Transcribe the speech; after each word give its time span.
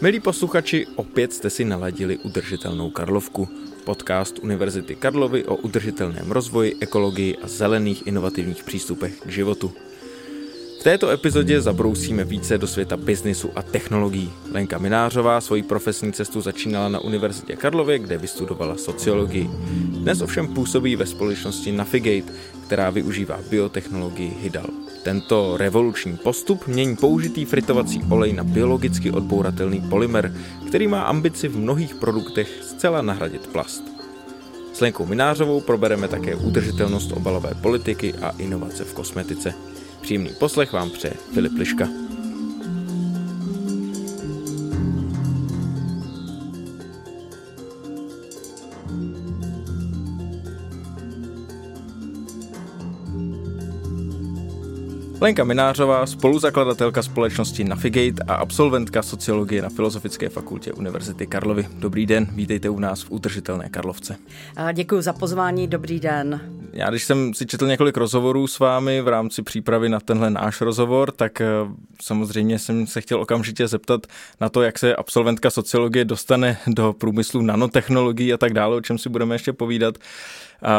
Milí 0.00 0.20
posluchači, 0.20 0.86
opět 0.96 1.32
jste 1.32 1.50
si 1.50 1.64
naladili 1.64 2.18
udržitelnou 2.18 2.90
Karlovku. 2.90 3.48
Podcast 3.84 4.38
Univerzity 4.38 4.94
Karlovy 4.94 5.44
o 5.44 5.56
udržitelném 5.56 6.30
rozvoji, 6.30 6.76
ekologii 6.80 7.36
a 7.36 7.48
zelených 7.48 8.06
inovativních 8.06 8.64
přístupech 8.64 9.20
k 9.20 9.28
životu. 9.28 9.72
V 10.80 10.82
této 10.82 11.10
epizodě 11.10 11.60
zabrousíme 11.60 12.24
více 12.24 12.58
do 12.58 12.66
světa 12.66 12.96
biznisu 12.96 13.50
a 13.54 13.62
technologií. 13.62 14.32
Lenka 14.52 14.78
Minářová 14.78 15.40
svoji 15.40 15.62
profesní 15.62 16.12
cestu 16.12 16.40
začínala 16.40 16.88
na 16.88 16.98
Univerzitě 16.98 17.56
Karlově, 17.56 17.98
kde 17.98 18.18
vystudovala 18.18 18.76
sociologii. 18.76 19.50
Dnes 19.88 20.20
ovšem 20.20 20.54
působí 20.54 20.96
ve 20.96 21.06
společnosti 21.06 21.72
Navigate, 21.72 22.32
která 22.66 22.90
využívá 22.90 23.38
biotechnologii 23.50 24.36
Hydal. 24.40 24.66
Tento 25.06 25.56
revoluční 25.56 26.16
postup 26.16 26.66
mění 26.66 26.96
použitý 26.96 27.44
fritovací 27.44 28.02
olej 28.10 28.32
na 28.32 28.44
biologicky 28.44 29.10
odbouratelný 29.10 29.80
polymer, 29.80 30.34
který 30.68 30.88
má 30.88 31.02
ambici 31.02 31.48
v 31.48 31.58
mnohých 31.58 31.94
produktech 31.94 32.48
zcela 32.62 33.02
nahradit 33.02 33.46
plast. 33.46 33.82
S 34.72 34.80
Lenkou 34.80 35.06
Minářovou 35.06 35.60
probereme 35.60 36.08
také 36.08 36.34
udržitelnost 36.34 37.12
obalové 37.12 37.54
politiky 37.62 38.14
a 38.14 38.30
inovace 38.38 38.84
v 38.84 38.94
kosmetice. 38.94 39.54
Příjemný 40.00 40.30
poslech 40.38 40.72
vám 40.72 40.90
přeje 40.90 41.14
Filip 41.34 41.52
Liška. 41.58 42.05
Lenka 55.26 55.44
Minářová, 55.44 56.06
spoluzakladatelka 56.06 57.02
společnosti 57.02 57.64
Navigate 57.64 58.24
a 58.28 58.34
absolventka 58.34 59.02
sociologie 59.02 59.62
na 59.62 59.68
Filozofické 59.68 60.28
fakultě 60.28 60.72
Univerzity 60.72 61.26
Karlovy. 61.26 61.66
Dobrý 61.78 62.06
den, 62.06 62.26
vítejte 62.32 62.68
u 62.68 62.78
nás 62.78 63.02
v 63.02 63.10
Udržitelné 63.10 63.68
Karlovce. 63.68 64.16
Děkuji 64.72 65.02
za 65.02 65.12
pozvání, 65.12 65.68
dobrý 65.68 66.00
den. 66.00 66.40
Já 66.76 66.90
když 66.90 67.04
jsem 67.04 67.34
si 67.34 67.46
četl 67.46 67.66
několik 67.66 67.96
rozhovorů 67.96 68.46
s 68.46 68.58
vámi 68.58 69.00
v 69.00 69.08
rámci 69.08 69.42
přípravy 69.42 69.88
na 69.88 70.00
tenhle 70.00 70.30
náš 70.30 70.60
rozhovor, 70.60 71.10
tak 71.10 71.40
eh, 71.40 71.46
samozřejmě 72.02 72.58
jsem 72.58 72.86
se 72.86 73.00
chtěl 73.00 73.20
okamžitě 73.20 73.68
zeptat 73.68 74.06
na 74.40 74.48
to, 74.48 74.62
jak 74.62 74.78
se 74.78 74.96
absolventka 74.96 75.50
sociologie 75.50 76.04
dostane 76.04 76.58
do 76.66 76.92
průmyslu 76.92 77.42
nanotechnologií 77.42 78.32
a 78.32 78.36
tak 78.36 78.52
dále, 78.52 78.76
o 78.76 78.80
čem 78.80 78.98
si 78.98 79.08
budeme 79.08 79.34
ještě 79.34 79.52
povídat. 79.52 79.98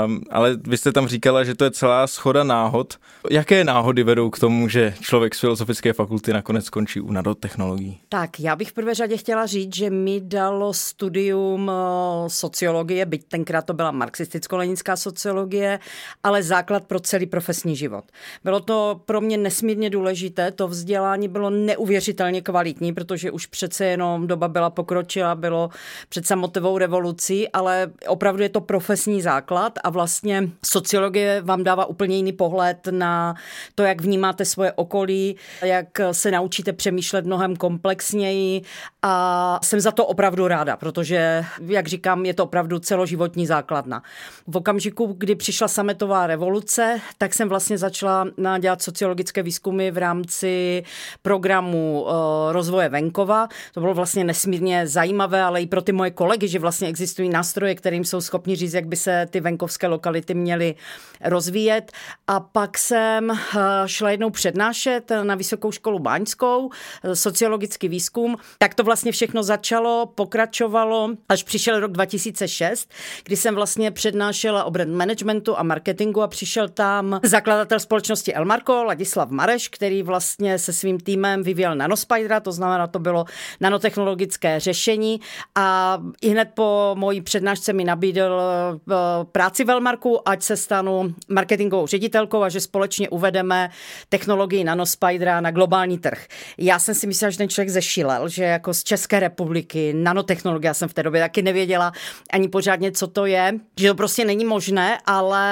Um, 0.05 0.21
ale 0.29 0.57
vy 0.67 0.77
jste 0.77 0.91
tam 0.91 1.07
říkala, 1.07 1.43
že 1.43 1.55
to 1.55 1.63
je 1.63 1.71
celá 1.71 2.07
schoda 2.07 2.43
náhod. 2.43 2.97
Jaké 3.31 3.63
náhody 3.63 4.03
vedou 4.03 4.29
k 4.29 4.39
tomu, 4.39 4.69
že 4.69 4.93
člověk 5.01 5.35
z 5.35 5.39
filozofické 5.39 5.93
fakulty 5.93 6.33
nakonec 6.33 6.65
skončí 6.65 7.01
u 7.01 7.11
nanotechnologií? 7.11 7.99
Tak, 8.09 8.39
já 8.39 8.55
bych 8.55 8.69
v 8.69 8.73
prvé 8.73 8.93
řadě 8.93 9.17
chtěla 9.17 9.45
říct, 9.45 9.75
že 9.75 9.89
mi 9.89 10.21
dalo 10.23 10.73
studium 10.73 11.71
eh, 11.71 12.29
sociologie, 12.29 13.05
byť 13.05 13.27
tenkrát 13.27 13.65
to 13.65 13.73
byla 13.73 13.91
marxisticko-leninská 13.91 14.95
sociologie, 14.95 15.79
ale 16.23 16.43
základ 16.43 16.83
pro 16.83 16.99
celý 16.99 17.25
profesní 17.25 17.75
život. 17.75 18.05
Bylo 18.43 18.59
to 18.59 19.01
pro 19.05 19.21
mě 19.21 19.37
nesmírně 19.37 19.89
důležité, 19.89 20.51
to 20.51 20.67
vzdělání 20.67 21.27
bylo 21.27 21.49
neuvěřitelně 21.49 22.41
kvalitní, 22.41 22.93
protože 22.93 23.31
už 23.31 23.45
přece 23.45 23.85
jenom 23.85 24.27
doba 24.27 24.47
byla 24.47 24.69
pokročila, 24.69 25.35
bylo 25.35 25.69
před 26.09 26.27
samotovou 26.27 26.77
revolucí, 26.77 27.49
ale 27.49 27.91
opravdu 28.07 28.43
je 28.43 28.49
to 28.49 28.61
profesní 28.61 29.21
základ 29.21 29.79
a 29.83 29.89
vlastně 29.89 30.49
sociologie 30.65 31.41
vám 31.41 31.63
dává 31.63 31.85
úplně 31.85 32.15
jiný 32.15 32.33
pohled 32.33 32.87
na 32.91 33.35
to, 33.75 33.83
jak 33.83 34.01
vnímáte 34.01 34.45
svoje 34.45 34.71
okolí, 34.71 35.35
jak 35.61 35.87
se 36.11 36.31
naučíte 36.31 36.73
přemýšlet 36.73 37.25
mnohem 37.25 37.55
komplexněji 37.55 38.61
a 39.01 39.59
jsem 39.63 39.79
za 39.79 39.91
to 39.91 40.05
opravdu 40.05 40.47
ráda, 40.47 40.77
protože, 40.77 41.45
jak 41.67 41.87
říkám, 41.87 42.25
je 42.25 42.33
to 42.33 42.43
opravdu 42.43 42.79
celoživotní 42.79 43.47
základna. 43.47 44.03
V 44.47 44.57
okamžiku, 44.57 45.15
kdy 45.17 45.35
přišla 45.35 45.67
sametová 45.77 46.27
revoluce, 46.27 47.01
tak 47.17 47.33
jsem 47.33 47.49
vlastně 47.49 47.77
začala 47.77 48.27
dělat 48.59 48.81
sociologické 48.81 49.43
výzkumy 49.43 49.91
v 49.91 49.97
rámci 49.97 50.83
programu 51.21 52.05
eh, 52.07 52.53
rozvoje 52.53 52.89
venkova. 52.89 53.47
To 53.73 53.79
bylo 53.79 53.93
vlastně 53.93 54.23
nesmírně 54.23 54.87
zajímavé, 54.87 55.43
ale 55.43 55.61
i 55.61 55.67
pro 55.67 55.81
ty 55.81 55.91
moje 55.91 56.11
kolegy, 56.11 56.47
že 56.47 56.59
vlastně 56.59 56.87
existují 56.87 57.29
nástroje, 57.29 57.75
kterým 57.75 58.05
jsou 58.05 58.21
schopni 58.21 58.55
říct, 58.55 58.73
jak 58.73 58.87
by 58.87 58.95
se 58.95 59.27
ty 59.29 59.39
venkovské 59.39 59.87
lokality 59.87 60.33
měly 60.33 60.75
rozvíjet. 61.21 61.91
A 62.27 62.39
pak 62.39 62.77
jsem 62.77 63.31
eh, 63.31 63.37
šla 63.85 64.09
jednou 64.11 64.29
přednášet 64.29 65.11
na 65.23 65.35
Vysokou 65.35 65.71
školu 65.71 65.99
Báňskou, 65.99 66.69
eh, 67.03 67.15
sociologický 67.15 67.87
výzkum. 67.87 68.37
Tak 68.57 68.75
to 68.75 68.83
vlastně 68.83 69.11
všechno 69.11 69.43
začalo, 69.43 70.05
pokračovalo, 70.15 71.09
až 71.29 71.43
přišel 71.43 71.79
rok 71.79 71.91
2006, 71.91 72.89
kdy 73.23 73.35
jsem 73.35 73.55
vlastně 73.55 73.91
přednášela 73.91 74.63
o 74.63 74.71
brand 74.71 74.91
managementu 74.91 75.56
a 75.59 75.63
marketingu 75.63 76.21
a 76.21 76.27
přišel 76.27 76.69
tam 76.69 77.19
zakladatel 77.23 77.79
společnosti 77.79 78.33
Elmarko, 78.33 78.83
Ladislav 78.83 79.29
Mareš, 79.29 79.67
který 79.67 80.03
vlastně 80.03 80.59
se 80.59 80.73
svým 80.73 80.99
týmem 80.99 81.43
vyvíjel 81.43 81.75
nanospidera, 81.75 82.39
to 82.39 82.51
znamená, 82.51 82.87
to 82.87 82.99
bylo 82.99 83.25
nanotechnologické 83.59 84.59
řešení 84.59 85.21
a 85.55 85.97
i 86.21 86.29
hned 86.29 86.49
po 86.53 86.95
mojí 86.97 87.21
přednášce 87.21 87.73
mi 87.73 87.83
nabídl 87.83 88.41
eh, 88.41 88.95
práci 89.31 89.63
v 89.63 89.69
Elmarku, 89.69 90.29
ať 90.29 90.43
se 90.43 90.57
stanu 90.57 91.13
marketingovou 91.29 91.87
ředitelkou 91.87 92.43
a 92.43 92.49
že 92.49 92.59
společně 92.61 93.09
uvedeme 93.09 93.69
technologii 94.09 94.63
nanospidera 94.63 95.41
na 95.41 95.51
globální 95.51 95.97
trh. 95.97 96.27
Já 96.57 96.79
jsem 96.79 96.95
si 96.95 97.07
myslela, 97.07 97.31
že 97.31 97.37
ten 97.37 97.49
člověk 97.49 97.69
zešílel, 97.69 98.29
že 98.29 98.43
jako 98.43 98.73
z 98.73 98.83
České 98.83 99.19
republiky, 99.19 99.93
nanotechnologie, 99.93 100.67
já 100.69 100.73
jsem 100.73 100.89
v 100.89 100.93
té 100.93 101.03
době 101.03 101.21
taky 101.21 101.41
nevěděla 101.41 101.91
ani 102.33 102.47
pořádně, 102.47 102.91
co 102.91 103.07
to 103.07 103.25
je, 103.25 103.53
že 103.77 103.87
to 103.87 103.95
prostě 103.95 104.25
není 104.25 104.45
možné, 104.45 104.97
ale 105.05 105.46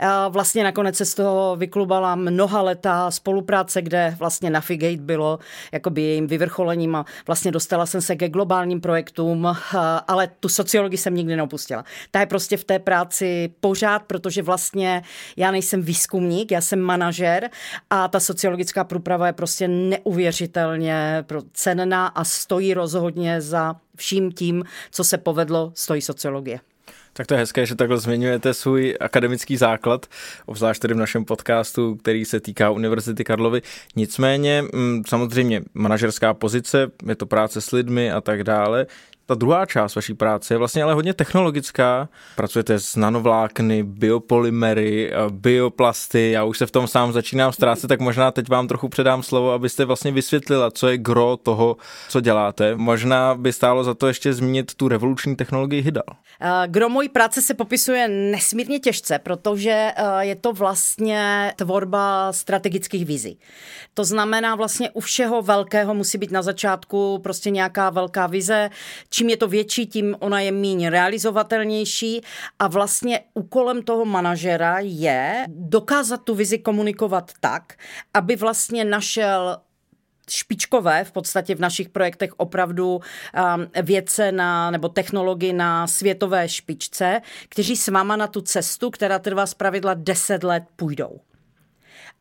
eh, 0.00 0.06
vlastně 0.28 0.64
nakonec 0.64 0.96
se 0.96 1.04
z 1.04 1.14
toho 1.14 1.56
vyklubala 1.56 2.14
mnoha 2.14 2.62
leta 2.62 3.10
spolupráce, 3.10 3.82
kde 3.82 4.16
vlastně 4.18 4.50
Navigate 4.50 5.02
bylo 5.02 5.38
jakoby 5.72 6.02
jejím 6.02 6.26
vyvrcholením 6.26 6.96
a 6.96 7.04
vlastně 7.26 7.52
dostala 7.52 7.86
jsem 7.86 8.00
se 8.00 8.16
ke 8.16 8.28
globálním 8.28 8.80
projektům, 8.80 9.46
eh, 9.46 9.78
ale 10.08 10.28
tu 10.40 10.48
sociologii 10.48 10.98
jsem 10.98 11.14
nikdy 11.14 11.36
neopustila. 11.36 11.84
Ta 12.10 12.20
je 12.20 12.26
prostě 12.26 12.56
v 12.56 12.64
té 12.64 12.78
práci 12.78 13.50
pořád, 13.60 14.02
protože 14.02 14.42
vlastně 14.42 15.02
já 15.36 15.50
nejsem 15.50 15.82
výzkumník, 15.82 16.50
já 16.50 16.60
jsem 16.60 16.80
manažer 16.80 17.50
a 17.90 18.08
ta 18.08 18.20
sociologická 18.20 18.84
průprava 18.84 19.26
je 19.26 19.32
prostě 19.32 19.68
neuvěřitelně 19.68 21.24
cenná 21.52 22.06
a 22.06 22.24
stojí 22.24 22.74
rozhodně 22.74 23.40
za 23.40 23.76
vším 23.96 24.32
tím, 24.32 24.64
co 24.90 25.04
se 25.04 25.18
povedlo, 25.18 25.72
stojí 25.74 26.02
sociologie. 26.02 26.60
Tak 27.18 27.26
to 27.26 27.34
je 27.34 27.38
hezké, 27.38 27.66
že 27.66 27.74
takhle 27.74 27.98
zmiňujete 27.98 28.54
svůj 28.54 28.96
akademický 29.00 29.56
základ, 29.56 30.06
obzvlášť 30.46 30.82
tedy 30.82 30.94
v 30.94 30.96
našem 30.96 31.24
podcastu, 31.24 31.96
který 31.96 32.24
se 32.24 32.40
týká 32.40 32.70
Univerzity 32.70 33.24
Karlovy. 33.24 33.62
Nicméně, 33.96 34.62
mm, 34.62 35.02
samozřejmě, 35.08 35.62
manažerská 35.74 36.34
pozice, 36.34 36.90
je 37.06 37.16
to 37.16 37.26
práce 37.26 37.60
s 37.60 37.72
lidmi 37.72 38.12
a 38.12 38.20
tak 38.20 38.44
dále 38.44 38.86
ta 39.28 39.34
druhá 39.34 39.66
část 39.66 39.94
vaší 39.94 40.14
práce 40.14 40.54
je 40.54 40.58
vlastně 40.58 40.82
ale 40.82 40.94
hodně 40.94 41.14
technologická. 41.14 42.08
Pracujete 42.36 42.80
s 42.80 42.96
nanovlákny, 42.96 43.82
biopolymery, 43.82 45.12
bioplasty, 45.30 46.30
já 46.30 46.44
už 46.44 46.58
se 46.58 46.66
v 46.66 46.70
tom 46.70 46.86
sám 46.86 47.12
začínám 47.12 47.52
ztrácet, 47.52 47.88
tak 47.88 48.00
možná 48.00 48.30
teď 48.30 48.48
vám 48.48 48.68
trochu 48.68 48.88
předám 48.88 49.22
slovo, 49.22 49.52
abyste 49.52 49.84
vlastně 49.84 50.12
vysvětlila, 50.12 50.70
co 50.70 50.88
je 50.88 50.98
gro 50.98 51.36
toho, 51.36 51.76
co 52.08 52.20
děláte. 52.20 52.74
Možná 52.76 53.34
by 53.34 53.52
stálo 53.52 53.84
za 53.84 53.94
to 53.94 54.06
ještě 54.06 54.32
zmínit 54.32 54.74
tu 54.74 54.88
revoluční 54.88 55.36
technologii 55.36 55.80
Hydal. 55.80 56.16
Eh, 56.40 56.68
gro 56.68 56.88
mojí 56.88 57.08
práce 57.08 57.42
se 57.42 57.54
popisuje 57.54 58.08
nesmírně 58.08 58.78
těžce, 58.78 59.18
protože 59.18 59.70
eh, 59.70 60.02
je 60.20 60.36
to 60.36 60.52
vlastně 60.52 61.52
tvorba 61.56 62.32
strategických 62.32 63.06
vizí. 63.06 63.38
To 63.94 64.04
znamená 64.04 64.54
vlastně 64.54 64.90
u 64.90 65.00
všeho 65.00 65.42
velkého 65.42 65.94
musí 65.94 66.18
být 66.18 66.30
na 66.30 66.42
začátku 66.42 67.18
prostě 67.22 67.50
nějaká 67.50 67.90
velká 67.90 68.26
vize, 68.26 68.70
čím 69.18 69.28
je 69.28 69.36
to 69.36 69.48
větší, 69.48 69.86
tím 69.86 70.16
ona 70.18 70.40
je 70.40 70.52
méně 70.52 70.90
realizovatelnější 70.90 72.20
a 72.58 72.68
vlastně 72.68 73.20
úkolem 73.34 73.82
toho 73.82 74.04
manažera 74.04 74.78
je 74.80 75.46
dokázat 75.48 76.22
tu 76.24 76.34
vizi 76.34 76.58
komunikovat 76.58 77.32
tak, 77.40 77.74
aby 78.14 78.36
vlastně 78.36 78.84
našel 78.84 79.56
špičkové 80.30 81.04
v 81.04 81.12
podstatě 81.12 81.54
v 81.54 81.60
našich 81.60 81.88
projektech 81.88 82.30
opravdu 82.36 82.94
um, 82.96 83.02
vědce 83.82 84.32
na, 84.32 84.70
nebo 84.70 84.88
technologii 84.88 85.52
na 85.52 85.86
světové 85.86 86.48
špičce, 86.48 87.20
kteří 87.48 87.76
s 87.76 87.88
váma 87.88 88.16
na 88.16 88.26
tu 88.26 88.40
cestu, 88.40 88.90
která 88.90 89.18
trvá 89.18 89.46
z 89.46 89.54
pravidla 89.54 89.94
10 89.94 90.44
let, 90.44 90.62
půjdou. 90.76 91.20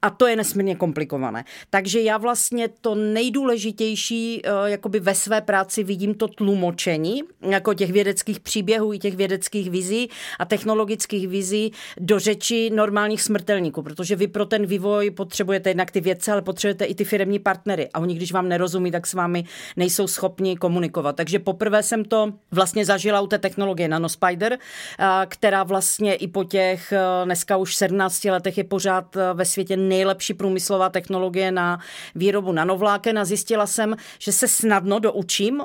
A 0.01 0.09
to 0.09 0.27
je 0.27 0.35
nesmírně 0.35 0.75
komplikované. 0.75 1.43
Takže 1.69 2.01
já 2.01 2.17
vlastně 2.17 2.67
to 2.81 2.95
nejdůležitější 2.95 4.41
eh, 4.43 4.49
jakoby 4.65 4.99
ve 4.99 5.15
své 5.15 5.41
práci 5.41 5.83
vidím 5.83 6.13
to 6.13 6.27
tlumočení 6.27 7.21
jako 7.41 7.73
těch 7.73 7.91
vědeckých 7.91 8.39
příběhů 8.39 8.93
i 8.93 8.99
těch 8.99 9.15
vědeckých 9.15 9.69
vizí 9.69 10.09
a 10.39 10.45
technologických 10.45 11.27
vizí 11.27 11.71
do 11.99 12.19
řeči 12.19 12.69
normálních 12.69 13.21
smrtelníků, 13.21 13.81
protože 13.81 14.15
vy 14.15 14.27
pro 14.27 14.45
ten 14.45 14.65
vývoj 14.65 15.11
potřebujete 15.11 15.69
jednak 15.69 15.91
ty 15.91 16.01
vědce, 16.01 16.31
ale 16.31 16.41
potřebujete 16.41 16.85
i 16.85 16.95
ty 16.95 17.03
firmní 17.03 17.39
partnery 17.39 17.89
a 17.93 17.99
oni, 17.99 18.15
když 18.15 18.31
vám 18.31 18.49
nerozumí, 18.49 18.91
tak 18.91 19.07
s 19.07 19.13
vámi 19.13 19.43
nejsou 19.75 20.07
schopni 20.07 20.57
komunikovat. 20.57 21.15
Takže 21.15 21.39
poprvé 21.39 21.83
jsem 21.83 22.05
to 22.05 22.33
vlastně 22.51 22.85
zažila 22.85 23.21
u 23.21 23.27
té 23.27 23.37
technologie 23.37 23.87
Nanospider, 23.87 24.53
eh, 24.53 25.05
která 25.27 25.63
vlastně 25.63 26.15
i 26.15 26.27
po 26.27 26.43
těch 26.43 26.91
eh, 26.91 27.25
dneska 27.25 27.57
už 27.57 27.75
17 27.75 28.25
letech 28.25 28.57
je 28.57 28.63
pořád 28.63 29.17
ve 29.33 29.45
světě 29.45 29.86
nejlepší 29.87 30.33
průmyslová 30.33 30.89
technologie 30.89 31.51
na 31.51 31.79
výrobu 32.15 32.51
nanovláken 32.51 33.19
a 33.19 33.25
zjistila 33.25 33.67
jsem, 33.67 33.95
že 34.19 34.31
se 34.31 34.47
snadno 34.47 34.99
doučím 34.99 35.61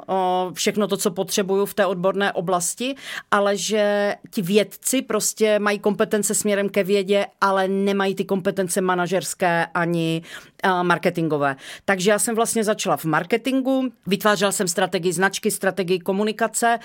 všechno 0.53 0.89
to, 0.89 0.97
co 0.97 1.11
potřebuju 1.11 1.67
v 1.67 1.75
té 1.75 1.87
odborné 1.87 2.33
oblasti, 2.33 2.95
ale 3.31 3.57
že 3.57 4.15
ti 4.31 4.43
vědci 4.43 5.03
prostě 5.03 5.59
mají 5.59 5.79
kompetence 5.79 6.35
směrem 6.35 6.69
ke 6.69 6.85
vědě, 6.85 7.27
ale 7.41 7.69
nemají 7.69 8.15
ty 8.15 8.25
kompetence 8.25 8.81
manažerské 8.81 9.67
ani 9.75 10.23
marketingové. 10.82 11.56
Takže 11.85 12.11
já 12.11 12.19
jsem 12.19 12.35
vlastně 12.35 12.64
začala 12.64 12.97
v 12.97 13.05
marketingu, 13.05 13.88
vytvářela 14.06 14.53
jsem 14.53 14.69
strategii 14.69 15.12
značky, 15.12 15.50
strategii 15.50 15.99
komunikace 15.99 16.79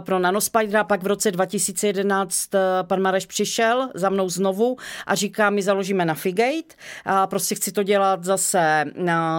pro 0.00 0.18
Nanospider 0.18 0.76
a 0.76 0.84
pak 0.84 1.02
v 1.02 1.06
roce 1.06 1.30
2011 1.30 2.50
pan 2.82 3.00
Mareš 3.02 3.26
přišel 3.26 3.88
za 3.94 4.08
mnou 4.08 4.28
znovu 4.28 4.76
a 5.06 5.14
říká, 5.14 5.50
my 5.50 5.62
založíme 5.62 6.04
na 6.04 6.14
Figate, 6.14 6.74
a 7.04 7.26
prostě 7.26 7.54
chci 7.54 7.72
to 7.72 7.82
dělat 7.82 8.24
zase 8.24 8.84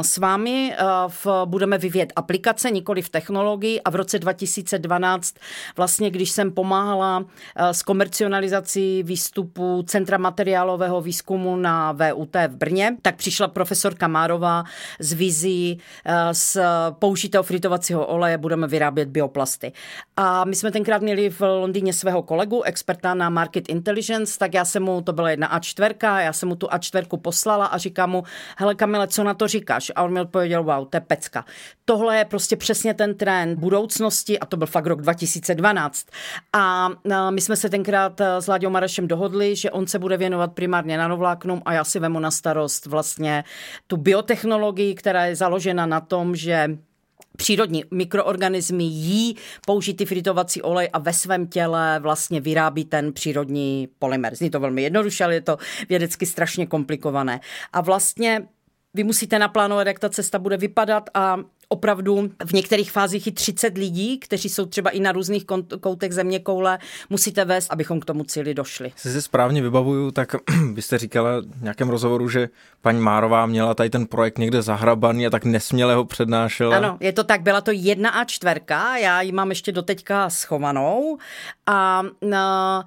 s 0.02 0.18
vámi, 0.18 0.76
v, 1.08 1.28
budeme 1.46 1.78
vyvíjet 1.78 2.14
aplikace, 2.16 2.72
nikoli 2.72 3.02
v 3.02 3.10
technologii 3.10 3.82
a 3.82 3.90
v 3.90 3.96
roce 3.96 4.20
2012 4.20 5.36
vlastně, 5.78 6.10
když 6.10 6.32
jsem 6.32 6.52
pomáhala 6.52 7.26
s 7.56 7.84
komercionalizací 7.84 9.04
výstupu 9.04 9.84
Centra 9.88 10.18
materiálového 10.18 11.02
výzkumu 11.02 11.56
na 11.56 11.92
VUT 11.92 12.36
v 12.48 12.56
Brně, 12.56 12.98
tak 13.02 13.16
přišla 13.16 13.48
profesor 13.48 13.83
profesorka 13.84 14.08
Márová 14.08 14.64
z 15.00 15.14
vizí 15.14 15.80
eh, 16.06 16.34
z 16.34 16.58
použitého 17.00 17.44
fritovacího 17.44 18.06
oleje 18.06 18.38
budeme 18.38 18.68
vyrábět 18.68 19.10
bioplasty. 19.10 19.72
A 20.18 20.46
my 20.46 20.56
jsme 20.56 20.72
tenkrát 20.72 21.02
měli 21.02 21.30
v 21.30 21.42
Londýně 21.42 21.94
svého 21.94 22.24
kolegu, 22.24 22.64
experta 22.64 23.14
na 23.14 23.30
market 23.30 23.70
intelligence, 23.70 24.40
tak 24.40 24.54
já 24.54 24.66
jsem 24.66 24.84
mu, 24.84 25.02
to 25.02 25.14
byla 25.14 25.30
jedna 25.30 25.60
A4, 25.60 26.20
já 26.20 26.34
jsem 26.34 26.50
mu 26.50 26.56
tu 26.56 26.68
A4 26.68 27.18
poslala 27.18 27.66
a 27.66 27.78
říkám 27.78 28.10
mu, 28.10 28.24
hele 28.58 28.76
Kamile, 28.76 29.08
co 29.08 29.24
na 29.24 29.34
to 29.34 29.48
říkáš? 29.48 29.92
A 29.96 30.04
on 30.04 30.14
mi 30.14 30.22
odpověděl, 30.22 30.64
wow, 30.64 30.88
to 30.90 30.98
je 30.98 31.02
pecka. 31.02 31.46
Tohle 31.86 32.18
je 32.18 32.26
prostě 32.26 32.56
přesně 32.56 32.94
ten 32.94 33.16
trend 33.16 33.60
budoucnosti 33.60 34.40
a 34.40 34.46
to 34.46 34.58
byl 34.58 34.68
fakt 34.68 34.86
rok 34.86 35.02
2012. 35.02 36.08
A 36.54 36.90
my 37.30 37.42
jsme 37.42 37.56
se 37.56 37.70
tenkrát 37.70 38.22
eh, 38.22 38.42
s 38.42 38.48
Láďou 38.48 38.70
Marešem 38.70 39.08
dohodli, 39.08 39.56
že 39.56 39.72
on 39.72 39.88
se 39.88 40.00
bude 40.00 40.18
věnovat 40.18 40.54
primárně 40.54 40.98
nanovláknům 40.98 41.62
a 41.66 41.74
já 41.74 41.84
si 41.84 42.00
vemu 42.00 42.20
na 42.20 42.32
starost 42.32 42.86
vlastně 42.86 43.44
tu 43.88 43.98
biotechnologii, 43.98 44.96
která 44.96 45.26
je 45.26 45.36
založena 45.36 45.86
na 45.86 46.02
tom, 46.02 46.36
že 46.36 46.78
přírodní 47.38 47.84
mikroorganismy 47.92 48.84
jí 48.84 49.36
použitý 49.66 50.06
fritovací 50.06 50.62
olej 50.62 50.90
a 50.94 51.00
ve 51.00 51.14
svém 51.14 51.48
těle 51.48 52.00
vlastně 52.00 52.42
vyrábí 52.42 52.86
ten 52.86 53.14
přírodní 53.14 53.88
polymer. 54.00 54.36
Zní 54.36 54.50
to 54.50 54.60
velmi 54.60 54.82
jednoduše, 54.82 55.24
ale 55.24 55.34
je 55.34 55.42
to 55.42 55.58
vědecky 55.90 56.26
strašně 56.26 56.68
komplikované. 56.68 57.40
A 57.74 57.82
vlastně 57.82 58.48
vy 58.94 59.04
musíte 59.04 59.40
naplánovat, 59.40 59.88
jak 59.88 60.00
ta 60.00 60.10
cesta 60.10 60.40
bude 60.40 60.58
vypadat 60.58 61.10
a 61.14 61.38
opravdu 61.68 62.30
v 62.46 62.54
některých 62.54 62.92
fázích 62.92 63.28
i 63.28 63.32
30 63.32 63.78
lidí, 63.78 64.20
kteří 64.20 64.50
jsou 64.50 64.66
třeba 64.66 64.90
i 64.90 65.00
na 65.00 65.12
různých 65.12 65.46
koutech 65.80 66.14
země 66.14 66.40
koule, 66.40 66.80
musíte 67.10 67.46
vést, 67.46 67.72
abychom 67.72 68.00
k 68.00 68.06
tomu 68.06 68.24
cíli 68.24 68.54
došli. 68.54 68.92
Se 68.96 69.12
si 69.12 69.22
správně 69.22 69.62
vybavuju, 69.62 70.12
tak 70.12 70.36
byste 70.74 70.98
říkala 70.98 71.30
v 71.58 71.62
nějakém 71.62 71.90
rozhovoru, 71.90 72.30
že 72.30 72.50
paní 72.82 73.00
Márová 73.00 73.46
měla 73.46 73.74
tady 73.74 73.90
ten 73.90 74.08
projekt 74.08 74.38
někde 74.38 74.62
zahrabaný 74.62 75.28
a 75.28 75.30
tak 75.30 75.46
nesměle 75.46 75.96
ho 75.96 76.06
přednášela. 76.06 76.78
Ano, 76.78 76.98
je 77.00 77.14
to 77.14 77.24
tak, 77.24 77.42
byla 77.42 77.62
to 77.62 77.72
jedna 77.74 78.10
a 78.10 78.24
čtverka, 78.26 78.98
já 78.98 79.22
ji 79.22 79.32
mám 79.32 79.50
ještě 79.50 79.72
doteďka 79.72 80.30
schovanou 80.30 81.18
a 81.68 82.04
no, 82.22 82.84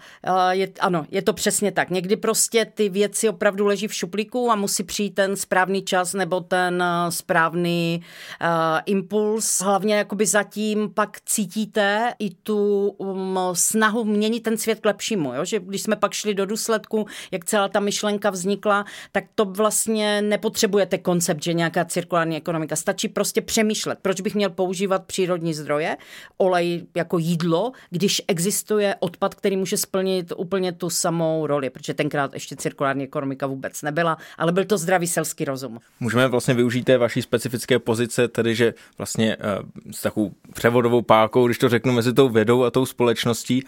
je, 0.50 0.68
ano, 0.80 1.06
je 1.10 1.22
to 1.22 1.32
přesně 1.32 1.72
tak. 1.72 1.90
Někdy 1.90 2.16
prostě 2.16 2.64
ty 2.64 2.88
věci 2.88 3.28
opravdu 3.28 3.66
leží 3.66 3.88
v 3.88 3.94
šuplíku 3.94 4.50
a 4.50 4.56
musí 4.56 4.84
přijít 4.84 5.14
ten 5.14 5.36
správný 5.36 5.82
čas 5.82 6.12
nebo 6.12 6.40
ten 6.40 6.84
správný 7.08 8.02
uh, 8.40 8.46
impuls. 8.86 9.60
Hlavně 9.60 9.94
jakoby 9.94 10.26
zatím 10.26 10.90
pak 10.94 11.20
cítíte 11.20 12.14
i 12.18 12.30
tu 12.30 12.88
um, 12.88 13.38
snahu 13.52 14.04
měnit 14.04 14.40
ten 14.40 14.58
svět 14.58 14.80
k 14.80 14.84
lepšímu. 14.84 15.34
Jo? 15.34 15.44
Že 15.44 15.60
když 15.60 15.82
jsme 15.82 15.96
pak 15.96 16.12
šli 16.12 16.34
do 16.34 16.46
důsledku, 16.46 17.06
jak 17.30 17.44
celá 17.44 17.68
ta 17.68 17.80
myšlenka 17.80 18.30
vznikla, 18.30 18.84
tak 19.12 19.24
to 19.34 19.44
vlastně 19.44 20.22
nepotřebujete 20.22 20.98
koncept, 20.98 21.42
že 21.42 21.52
nějaká 21.52 21.84
cirkulární 21.84 22.36
ekonomika. 22.36 22.76
Stačí 22.76 23.08
prostě 23.08 23.42
přemýšlet, 23.42 23.98
proč 24.02 24.20
bych 24.20 24.34
měl 24.34 24.50
používat 24.50 25.04
přírodní 25.04 25.54
zdroje, 25.54 25.96
olej 26.36 26.86
jako 26.94 27.18
jídlo, 27.18 27.72
když 27.90 28.22
existuje 28.28 28.94
odpad, 29.00 29.34
který 29.34 29.56
může 29.56 29.76
splnit 29.76 30.32
úplně 30.36 30.72
tu 30.72 30.90
samou 30.90 31.46
roli, 31.46 31.70
protože 31.70 31.94
tenkrát 31.94 32.34
ještě 32.34 32.56
cirkulární 32.56 33.04
ekonomika 33.04 33.46
vůbec 33.46 33.82
nebyla, 33.82 34.18
ale 34.38 34.52
byl 34.52 34.64
to 34.64 34.78
zdravý 34.78 35.06
selský 35.06 35.44
rozum. 35.44 35.78
Můžeme 36.00 36.28
vlastně 36.28 36.54
využít 36.54 36.84
té 36.84 36.98
vaší 36.98 37.22
specifické 37.22 37.78
pozice, 37.78 38.28
tedy 38.28 38.54
že 38.56 38.74
vlastně 38.98 39.36
uh, 39.36 39.92
s 39.92 40.02
takovou 40.02 40.30
převodovou 40.54 41.02
pákou, 41.02 41.46
když 41.46 41.58
to 41.58 41.68
řeknu, 41.68 41.92
mezi 41.92 42.12
tou 42.12 42.28
vědou 42.28 42.64
a 42.64 42.70
tou 42.70 42.86
společností. 42.86 43.62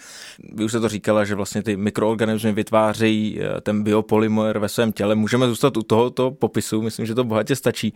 Vy 0.55 0.65
už 0.65 0.73
se 0.73 0.81
to 0.81 0.89
říkala, 0.89 1.25
že 1.25 1.35
vlastně 1.35 1.63
ty 1.63 1.77
mikroorganismy 1.77 2.53
vytvářejí 2.53 3.39
uh, 3.39 3.61
ten 3.61 3.83
biopolymer 3.83 4.59
ve 4.59 4.69
svém 4.69 4.93
těle. 4.93 5.15
Můžeme 5.15 5.49
zůstat 5.49 5.77
u 5.77 5.83
tohoto 5.83 6.31
popisu, 6.31 6.83
myslím, 6.83 7.07
že 7.07 7.15
to 7.15 7.25
bohatě 7.25 7.57
stačí. 7.57 7.95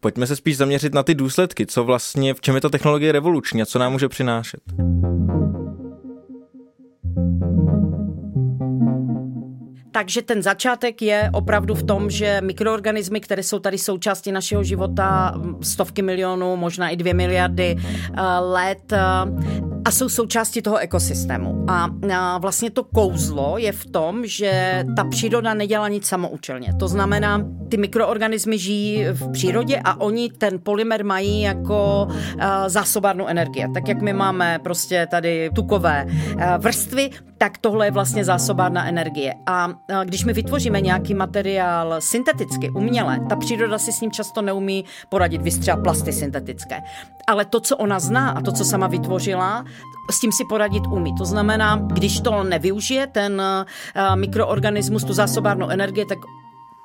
Pojďme 0.00 0.26
se 0.26 0.36
spíš 0.36 0.56
zaměřit 0.56 0.94
na 0.94 1.02
ty 1.02 1.14
důsledky, 1.14 1.66
co 1.66 1.84
vlastně, 1.84 2.34
v 2.34 2.40
čem 2.40 2.54
je 2.54 2.60
ta 2.60 2.68
technologie 2.68 3.12
revoluční 3.12 3.62
a 3.62 3.66
co 3.66 3.78
nám 3.78 3.92
může 3.92 4.08
přinášet. 4.08 4.60
Takže 9.92 10.22
ten 10.22 10.42
začátek 10.42 11.02
je 11.02 11.30
opravdu 11.32 11.74
v 11.74 11.82
tom, 11.82 12.10
že 12.10 12.40
mikroorganismy, 12.40 13.20
které 13.20 13.42
jsou 13.42 13.58
tady 13.58 13.78
součástí 13.78 14.32
našeho 14.32 14.64
života 14.64 15.34
stovky 15.62 16.02
milionů, 16.02 16.56
možná 16.56 16.88
i 16.88 16.96
dvě 16.96 17.14
miliardy 17.14 17.76
eh, 17.78 18.22
let 18.38 18.92
eh, 18.92 18.98
a 19.88 19.90
jsou 19.90 20.08
součástí 20.08 20.62
toho 20.62 20.76
ekosystému. 20.76 21.64
A 21.68 21.88
vlastně 22.38 22.70
to 22.70 22.84
kouzlo 22.84 23.58
je 23.58 23.72
v 23.72 23.86
tom, 23.86 24.26
že 24.26 24.84
ta 24.96 25.04
příroda 25.04 25.54
nedělá 25.54 25.88
nic 25.88 26.06
samoučelně. 26.06 26.74
To 26.78 26.88
znamená, 26.88 27.44
ty 27.68 27.76
mikroorganismy 27.76 28.58
žijí 28.58 29.04
v 29.12 29.32
přírodě 29.32 29.80
a 29.84 30.00
oni 30.00 30.30
ten 30.30 30.58
polymer 30.62 31.04
mají 31.04 31.42
jako 31.42 32.08
eh, 32.10 32.46
zásobárnu 32.66 33.26
energie. 33.26 33.68
Tak 33.74 33.88
jak 33.88 34.02
my 34.02 34.12
máme 34.12 34.58
prostě 34.62 35.06
tady 35.10 35.50
tukové 35.54 36.06
vrstvy, 36.58 37.10
tak 37.38 37.58
tohle 37.58 37.86
je 37.86 37.90
vlastně 37.90 38.24
zásobárna 38.24 38.88
energie. 38.88 39.34
A 39.46 39.68
když 40.04 40.24
my 40.24 40.32
vytvoříme 40.32 40.80
nějaký 40.80 41.14
materiál 41.14 41.96
synteticky, 41.98 42.70
uměle, 42.70 43.20
ta 43.28 43.36
příroda 43.36 43.78
si 43.78 43.92
s 43.92 44.00
ním 44.00 44.10
často 44.10 44.42
neumí 44.42 44.84
poradit, 45.08 45.42
vystřela 45.42 45.76
plasty 45.76 46.12
syntetické. 46.12 46.82
Ale 47.26 47.44
to, 47.44 47.60
co 47.60 47.76
ona 47.76 47.98
zná 47.98 48.30
a 48.30 48.40
to, 48.40 48.52
co 48.52 48.64
sama 48.64 48.86
vytvořila, 48.86 49.64
s 50.10 50.20
tím 50.20 50.32
si 50.32 50.44
poradit 50.44 50.86
umí. 50.86 51.14
To 51.14 51.24
znamená, 51.24 51.76
když 51.76 52.20
to 52.20 52.44
nevyužije, 52.44 53.06
ten 53.06 53.42
mikroorganismus, 54.14 55.04
tu 55.04 55.12
zásobárnu 55.12 55.68
energie, 55.68 56.06
tak 56.06 56.18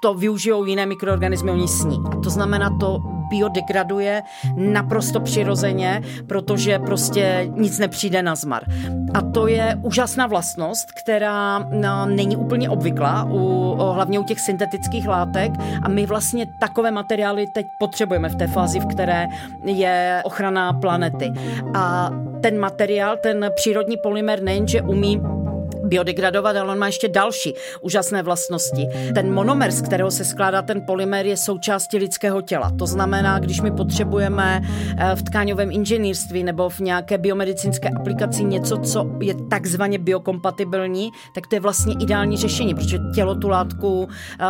to 0.01 0.13
využijou 0.13 0.65
jiné 0.65 0.85
mikroorganismy, 0.85 1.51
oni 1.51 1.67
sní. 1.67 1.99
A 2.11 2.15
to 2.15 2.29
znamená, 2.29 2.69
to 2.79 2.99
biodegraduje 3.29 4.23
naprosto 4.55 5.19
přirozeně, 5.19 6.01
protože 6.27 6.79
prostě 6.79 7.47
nic 7.55 7.79
nepřijde 7.79 8.23
na 8.23 8.35
zmar. 8.35 8.63
A 9.13 9.21
to 9.21 9.47
je 9.47 9.79
úžasná 9.81 10.27
vlastnost, 10.27 10.91
která 11.03 11.59
no, 11.59 12.05
není 12.05 12.37
úplně 12.37 12.69
obvyklá, 12.69 13.27
u, 13.29 13.75
hlavně 13.93 14.19
u 14.19 14.23
těch 14.23 14.39
syntetických 14.39 15.07
látek 15.07 15.51
a 15.83 15.89
my 15.89 16.05
vlastně 16.05 16.45
takové 16.59 16.91
materiály 16.91 17.47
teď 17.53 17.65
potřebujeme 17.79 18.29
v 18.29 18.35
té 18.35 18.47
fázi, 18.47 18.79
v 18.79 18.85
které 18.85 19.27
je 19.65 20.21
ochrana 20.25 20.73
planety. 20.73 21.31
A 21.73 22.09
ten 22.43 22.59
materiál, 22.59 23.17
ten 23.17 23.51
přírodní 23.55 23.97
polymer 23.97 24.41
nejenže 24.41 24.81
umí 24.81 25.21
biodegradovat, 25.83 26.55
ale 26.55 26.71
on 26.71 26.79
má 26.79 26.85
ještě 26.85 27.07
další 27.07 27.53
úžasné 27.81 28.23
vlastnosti. 28.23 28.87
Ten 29.15 29.33
monomer, 29.33 29.71
z 29.71 29.81
kterého 29.81 30.11
se 30.11 30.25
skládá 30.25 30.61
ten 30.61 30.81
polymer, 30.85 31.25
je 31.25 31.37
součástí 31.37 31.97
lidského 31.97 32.41
těla. 32.41 32.71
To 32.79 32.87
znamená, 32.87 33.39
když 33.39 33.61
my 33.61 33.71
potřebujeme 33.71 34.61
eh, 34.97 35.15
v 35.15 35.23
tkáňovém 35.23 35.71
inženýrství 35.71 36.43
nebo 36.43 36.69
v 36.69 36.79
nějaké 36.79 37.17
biomedicínské 37.17 37.89
aplikaci 37.89 38.43
něco, 38.43 38.77
co 38.77 39.05
je 39.21 39.33
takzvaně 39.49 39.99
biokompatibilní, 39.99 41.09
tak 41.35 41.47
to 41.47 41.55
je 41.55 41.59
vlastně 41.59 41.93
ideální 41.93 42.37
řešení, 42.37 42.75
protože 42.75 42.99
tělo 43.15 43.35
tu 43.35 43.49
látku 43.49 44.03
uh, 44.03 44.07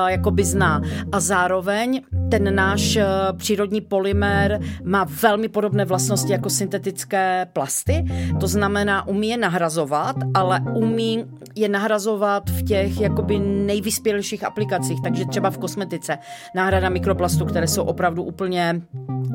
jakoby 0.07 0.45
zná. 0.45 0.81
A 1.11 1.19
zároveň 1.19 2.01
ten 2.31 2.55
náš 2.55 2.95
uh, 2.95 3.03
přírodní 3.37 3.81
polymer 3.81 4.59
má 4.83 5.05
velmi 5.21 5.49
podobné 5.49 5.85
vlastnosti 5.85 6.31
jako 6.31 6.49
syntetické 6.49 7.47
plasty. 7.53 8.05
To 8.39 8.47
znamená, 8.47 9.07
umí 9.07 9.29
je 9.29 9.37
nahrazovat, 9.37 10.15
ale 10.33 10.61
umí 10.73 11.22
je 11.55 11.69
nahrazovat 11.69 12.49
v 12.49 12.63
těch 12.63 13.01
jakoby 13.01 13.39
nejvyspělejších 13.39 14.43
aplikacích, 14.43 15.01
takže 15.03 15.25
třeba 15.25 15.49
v 15.49 15.57
kosmetice. 15.57 16.17
Náhrada 16.55 16.89
mikroplastů, 16.89 17.45
které 17.45 17.67
jsou 17.67 17.83
opravdu 17.83 18.23
úplně 18.23 18.81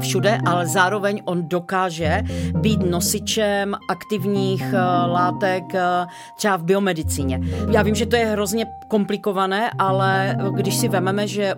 všude, 0.01 0.39
ale 0.47 0.67
zároveň 0.67 1.23
on 1.25 1.49
dokáže 1.49 2.23
být 2.55 2.91
nosičem 2.91 3.75
aktivních 3.91 4.63
uh, 4.63 5.13
látek 5.13 5.65
uh, 5.75 5.81
třeba 6.37 6.57
v 6.57 6.65
biomedicíně. 6.65 7.41
Já 7.71 7.83
vím, 7.83 7.95
že 7.95 8.07
to 8.07 8.17
je 8.17 8.27
hrozně 8.27 8.67
komplikované, 8.89 9.71
ale 9.79 10.37
když 10.55 10.77
si 10.77 10.89
vememe, 10.89 11.29
že 11.29 11.55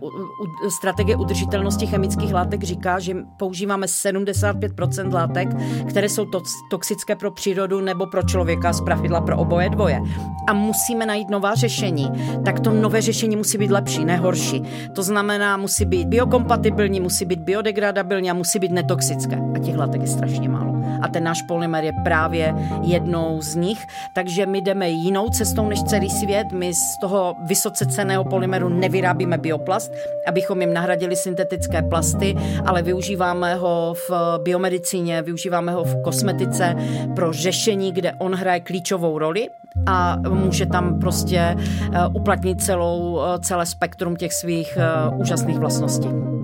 strategie 0.69 1.17
udržitelnosti 1.17 1.87
chemických 1.87 2.33
látek 2.35 2.63
říká, 2.63 2.99
že 2.99 3.17
používáme 3.37 3.87
75% 3.87 5.15
látek, 5.15 5.49
které 5.89 6.09
jsou 6.09 6.25
to, 6.25 6.43
toxické 6.71 7.17
pro 7.17 7.31
přírodu 7.31 7.81
nebo 7.81 8.07
pro 8.07 8.23
člověka, 8.23 8.73
z 8.73 8.81
pravidla 8.81 9.21
pro 9.21 9.39
oboje 9.39 9.71
dvoje. 9.71 10.01
A 10.49 10.53
musíme 10.53 11.07
najít 11.07 11.31
nová 11.31 11.55
řešení, 11.55 12.11
tak 12.45 12.61
to 12.61 12.71
nové 12.71 13.01
řešení 13.01 13.37
musí 13.37 13.59
být 13.59 13.71
lepší, 13.71 14.05
ne 14.05 14.17
horší. 14.17 14.63
To 14.95 15.03
znamená, 15.03 15.57
musí 15.57 15.85
být 15.85 16.09
biokompatibilní, 16.09 17.01
musí 17.01 17.25
být 17.25 17.41
biodegradabilní 17.41 18.31
a 18.31 18.35
musí 18.35 18.59
být 18.59 18.73
netoxické. 18.73 19.39
A 19.55 19.59
těch 19.59 19.77
látek 19.77 20.01
je 20.01 20.07
strašně 20.07 20.49
málo. 20.49 20.75
A 21.03 21.09
ten 21.09 21.25
náš 21.25 21.43
polymer 21.43 21.85
je 21.85 21.93
právě 22.05 22.55
jednou 22.83 23.43
z 23.43 23.55
nich, 23.55 23.87
takže 24.15 24.47
my 24.47 24.61
jdeme 24.61 24.91
jinou 24.91 25.29
cestou 25.29 25.69
než 25.69 25.83
celý 25.83 26.11
svět. 26.11 26.47
My 26.53 26.75
z 26.75 26.99
toho 27.01 27.20
vysoce 27.47 27.87
ceného 27.87 28.25
polymeru 28.25 28.69
nevyrábíme 28.69 29.39
bioplast, 29.39 29.93
abychom 30.27 30.61
jim 30.61 30.73
nahradili 30.73 31.17
syntetické 31.17 31.83
plasty, 31.83 32.37
ale 32.67 32.83
využíváme 32.83 33.55
ho 33.55 33.95
v 34.09 34.39
biomedicíně, 34.43 35.23
využíváme 35.23 35.73
ho 35.73 35.85
v 35.85 36.03
kosmetice 36.03 36.75
pro 37.17 37.33
řešení, 37.33 37.93
kde 37.93 38.13
on 38.13 38.35
hraje 38.35 38.61
klíčovou 38.61 39.19
roli 39.19 39.49
a 39.87 40.17
může 40.29 40.67
tam 40.67 41.01
prostě 41.01 41.57
eh, 41.93 42.07
uplatnit 42.15 42.63
celou, 42.63 43.21
eh, 43.21 43.39
celé 43.39 43.67
spektrum 43.67 44.17
těch 44.17 44.33
svých 44.33 44.79
eh, 44.81 45.17
úžasných 45.17 45.59
vlastností. 45.59 46.40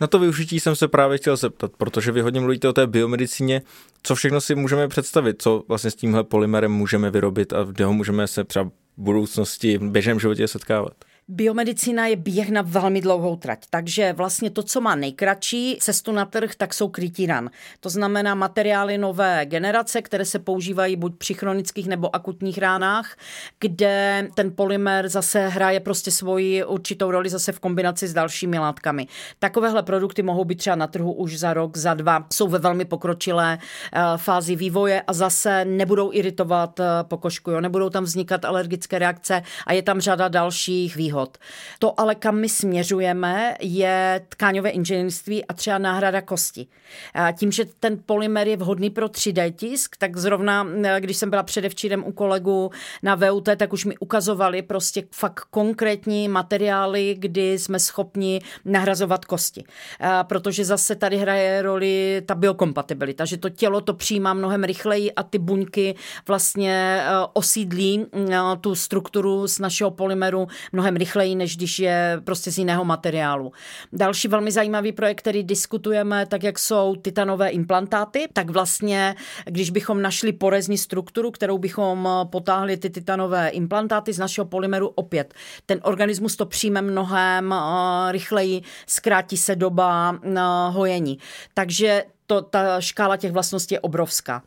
Na 0.00 0.06
to 0.06 0.18
využití 0.18 0.60
jsem 0.60 0.76
se 0.76 0.88
právě 0.88 1.18
chtěl 1.18 1.36
zeptat, 1.36 1.72
protože 1.78 2.12
vy 2.12 2.20
hodně 2.20 2.40
mluvíte 2.40 2.68
o 2.68 2.72
té 2.72 2.86
biomedicíně. 2.86 3.62
Co 4.02 4.14
všechno 4.14 4.40
si 4.40 4.54
můžeme 4.54 4.88
představit? 4.88 5.42
Co 5.42 5.64
vlastně 5.68 5.90
s 5.90 5.94
tímhle 5.94 6.24
polymerem 6.24 6.72
můžeme 6.72 7.10
vyrobit 7.10 7.52
a 7.52 7.64
kde 7.64 7.84
ho 7.84 7.92
můžeme 7.92 8.26
se 8.26 8.44
třeba 8.44 8.64
v 8.64 8.70
budoucnosti 8.96 9.78
v 9.78 9.90
běžném 9.90 10.20
životě 10.20 10.48
setkávat? 10.48 10.92
Biomedicína 11.32 12.06
je 12.06 12.16
běh 12.16 12.50
na 12.50 12.62
velmi 12.62 13.00
dlouhou 13.00 13.36
trať, 13.36 13.64
takže 13.70 14.12
vlastně 14.12 14.50
to, 14.50 14.62
co 14.62 14.80
má 14.80 14.94
nejkratší 14.94 15.78
cestu 15.80 16.12
na 16.12 16.24
trh, 16.24 16.54
tak 16.54 16.74
jsou 16.74 16.88
krytí 16.88 17.26
ran. 17.26 17.50
To 17.80 17.88
znamená 17.88 18.34
materiály 18.34 18.98
nové 18.98 19.46
generace, 19.46 20.02
které 20.02 20.24
se 20.24 20.38
používají 20.38 20.96
buď 20.96 21.16
při 21.18 21.34
chronických 21.34 21.88
nebo 21.88 22.16
akutních 22.16 22.58
ránách, 22.58 23.16
kde 23.60 24.28
ten 24.34 24.52
polymer 24.56 25.08
zase 25.08 25.48
hraje 25.48 25.80
prostě 25.80 26.10
svoji 26.10 26.64
určitou 26.64 27.10
roli 27.10 27.30
zase 27.30 27.52
v 27.52 27.60
kombinaci 27.60 28.08
s 28.08 28.12
dalšími 28.12 28.58
látkami. 28.58 29.06
Takovéhle 29.38 29.82
produkty 29.82 30.22
mohou 30.22 30.44
být 30.44 30.58
třeba 30.58 30.76
na 30.76 30.86
trhu 30.86 31.12
už 31.12 31.38
za 31.38 31.54
rok, 31.54 31.76
za 31.76 31.94
dva, 31.94 32.26
jsou 32.32 32.48
ve 32.48 32.58
velmi 32.58 32.84
pokročilé 32.84 33.58
uh, 33.58 34.00
fázi 34.16 34.56
vývoje 34.56 35.02
a 35.02 35.12
zase 35.12 35.64
nebudou 35.64 36.10
iritovat 36.12 36.80
uh, 36.80 36.86
pokožku, 37.02 37.50
jo? 37.50 37.60
nebudou 37.60 37.90
tam 37.90 38.04
vznikat 38.04 38.44
alergické 38.44 38.98
reakce 38.98 39.42
a 39.66 39.72
je 39.72 39.82
tam 39.82 40.00
řada 40.00 40.28
dalších 40.28 40.96
výhod 40.96 41.19
výhod. 41.20 41.38
To 41.78 42.00
ale, 42.00 42.14
kam 42.14 42.36
my 42.36 42.48
směřujeme, 42.48 43.56
je 43.60 44.26
tkáňové 44.28 44.70
inženýrství 44.70 45.44
a 45.44 45.52
třeba 45.52 45.78
náhrada 45.78 46.20
kosti. 46.20 46.66
A 47.14 47.32
tím, 47.32 47.52
že 47.52 47.64
ten 47.80 47.98
polymer 48.06 48.48
je 48.48 48.56
vhodný 48.56 48.90
pro 48.90 49.06
3D 49.06 49.52
tisk, 49.52 49.96
tak 49.96 50.16
zrovna, 50.16 50.66
když 50.98 51.16
jsem 51.16 51.30
byla 51.30 51.42
předevčírem 51.42 52.04
u 52.06 52.12
kolegu 52.12 52.70
na 53.02 53.14
VUT, 53.14 53.48
tak 53.56 53.72
už 53.72 53.84
mi 53.84 53.96
ukazovali 53.98 54.62
prostě 54.62 55.02
fakt 55.10 55.40
konkrétní 55.50 56.28
materiály, 56.28 57.16
kdy 57.18 57.58
jsme 57.58 57.78
schopni 57.78 58.40
nahrazovat 58.64 59.24
kosti. 59.24 59.64
A 60.00 60.24
protože 60.24 60.64
zase 60.64 60.96
tady 60.96 61.16
hraje 61.16 61.62
roli 61.62 62.22
ta 62.26 62.34
biokompatibilita, 62.34 63.24
že 63.24 63.36
to 63.36 63.50
tělo 63.50 63.80
to 63.80 63.94
přijímá 63.94 64.34
mnohem 64.34 64.64
rychleji 64.64 65.12
a 65.12 65.22
ty 65.22 65.38
buňky 65.38 65.94
vlastně 66.28 66.72
e, 66.72 67.10
osídlí 67.32 68.06
e, 68.12 68.56
tu 68.60 68.74
strukturu 68.74 69.48
z 69.48 69.58
našeho 69.58 69.90
polymeru 69.90 70.48
mnohem 70.72 70.96
rychleji 70.96 71.09
rychleji, 71.10 71.34
než 71.34 71.56
když 71.56 71.78
je 71.78 72.20
prostě 72.24 72.52
z 72.52 72.58
jiného 72.58 72.84
materiálu. 72.84 73.52
Další 73.92 74.28
velmi 74.28 74.52
zajímavý 74.52 74.92
projekt, 74.92 75.18
který 75.18 75.42
diskutujeme, 75.42 76.26
tak 76.26 76.42
jak 76.42 76.58
jsou 76.58 76.96
titanové 76.96 77.48
implantáty, 77.48 78.28
tak 78.32 78.50
vlastně, 78.50 79.14
když 79.44 79.70
bychom 79.70 80.02
našli 80.02 80.32
porezní 80.32 80.78
strukturu, 80.78 81.30
kterou 81.30 81.58
bychom 81.58 82.08
potáhli 82.30 82.76
ty 82.76 82.90
titanové 82.90 83.48
implantáty 83.48 84.12
z 84.12 84.18
našeho 84.18 84.44
polymeru, 84.44 84.88
opět 84.88 85.34
ten 85.66 85.80
organismus 85.82 86.36
to 86.36 86.46
přijme 86.46 86.82
mnohem 86.82 87.50
uh, 87.50 88.12
rychleji, 88.12 88.62
zkrátí 88.86 89.36
se 89.36 89.56
doba 89.56 90.10
uh, 90.10 90.74
hojení. 90.74 91.18
Takže 91.54 92.04
to, 92.30 92.42
ta 92.42 92.80
škála 92.80 93.16
těch 93.16 93.32
vlastností 93.32 93.74
je 93.74 93.80
obrovská. 93.80 94.42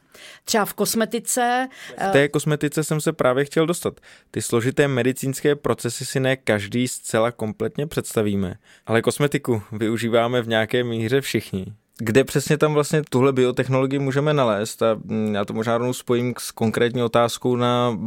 Třeba 0.45 0.65
v 0.65 0.73
kosmetice... 0.73 1.67
V 2.09 2.11
té 2.11 2.29
kosmetice 2.29 2.83
jsem 2.83 3.01
se 3.01 3.13
právě 3.13 3.45
chtěl 3.45 3.65
dostat. 3.65 3.99
Ty 4.31 4.41
složité 4.41 4.87
medicínské 4.87 5.55
procesy 5.55 6.05
si 6.05 6.19
ne 6.19 6.35
každý 6.35 6.87
zcela 6.87 7.31
kompletně 7.31 7.87
představíme, 7.87 8.55
ale 8.85 9.01
kosmetiku 9.01 9.61
využíváme 9.71 10.41
v 10.41 10.47
nějaké 10.47 10.83
míře 10.83 11.21
všichni. 11.21 11.65
Kde 11.97 12.23
přesně 12.23 12.57
tam 12.57 12.73
vlastně 12.73 13.01
tuhle 13.09 13.33
biotechnologii 13.33 13.99
můžeme 13.99 14.33
nalézt? 14.33 14.83
A 14.83 14.99
mm, 15.03 15.35
já 15.35 15.45
to 15.45 15.53
možná 15.53 15.77
rovnou 15.77 15.93
spojím 15.93 16.33
s 16.37 16.51
konkrétní 16.51 17.03
otázkou 17.03 17.55
na 17.55 17.99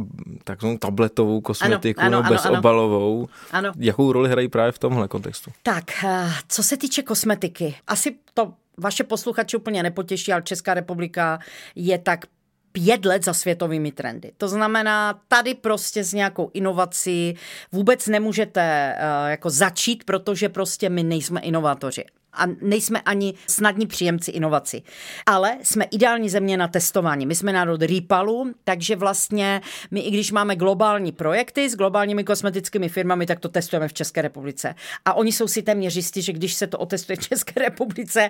takzvanou 0.43 0.77
tabletovou 0.77 1.41
kosmetiku 1.41 2.01
ano, 2.01 2.17
ano, 2.17 2.23
nebo 2.23 2.35
bezobalovou. 2.35 3.27
Ano. 3.51 3.71
Jakou 3.77 4.11
roli 4.11 4.29
hrají 4.29 4.47
právě 4.47 4.71
v 4.71 4.79
tomhle 4.79 5.07
kontextu? 5.07 5.51
Tak, 5.63 5.83
eh, 6.03 6.29
co 6.47 6.63
se 6.63 6.77
týče 6.77 7.03
kosmetiky, 7.03 7.75
asi 7.87 8.15
to 8.33 8.53
vaše 8.79 9.03
posluchače 9.03 9.57
úplně 9.57 9.83
nepotěší, 9.83 10.33
ale 10.33 10.41
Česká 10.41 10.73
republika 10.73 11.39
je 11.75 11.97
tak 11.97 12.25
pět 12.71 13.05
let 13.05 13.25
za 13.25 13.33
světovými 13.33 13.91
trendy. 13.91 14.31
To 14.37 14.47
znamená, 14.47 15.21
tady 15.27 15.53
prostě 15.53 16.03
s 16.03 16.13
nějakou 16.13 16.51
inovací 16.53 17.37
vůbec 17.71 18.07
nemůžete 18.07 18.95
uh, 18.95 19.29
jako 19.29 19.49
začít, 19.49 20.03
protože 20.03 20.49
prostě 20.49 20.89
my 20.89 21.03
nejsme 21.03 21.41
inovátoři 21.41 22.05
a 22.37 22.45
nejsme 22.61 23.01
ani 23.01 23.33
snadní 23.47 23.87
příjemci 23.87 24.31
inovací. 24.31 24.83
Ale 25.25 25.57
jsme 25.63 25.85
ideální 25.85 26.29
země 26.29 26.57
na 26.57 26.67
testování. 26.67 27.25
My 27.25 27.35
jsme 27.35 27.53
národ 27.53 27.81
rýpalu, 27.81 28.51
takže 28.63 28.95
vlastně 28.95 29.61
my, 29.91 29.99
i 29.99 30.11
když 30.11 30.31
máme 30.31 30.55
globální 30.55 31.11
projekty 31.11 31.69
s 31.69 31.75
globálními 31.75 32.23
kosmetickými 32.23 32.89
firmami, 32.89 33.25
tak 33.25 33.39
to 33.39 33.49
testujeme 33.49 33.87
v 33.87 33.93
České 33.93 34.21
republice. 34.21 34.75
A 35.05 35.13
oni 35.13 35.31
jsou 35.31 35.47
si 35.47 35.61
téměř 35.61 35.95
jistí, 35.95 36.21
že 36.21 36.33
když 36.33 36.53
se 36.53 36.67
to 36.67 36.77
otestuje 36.77 37.15
v 37.17 37.27
České 37.27 37.59
republice, 37.59 38.29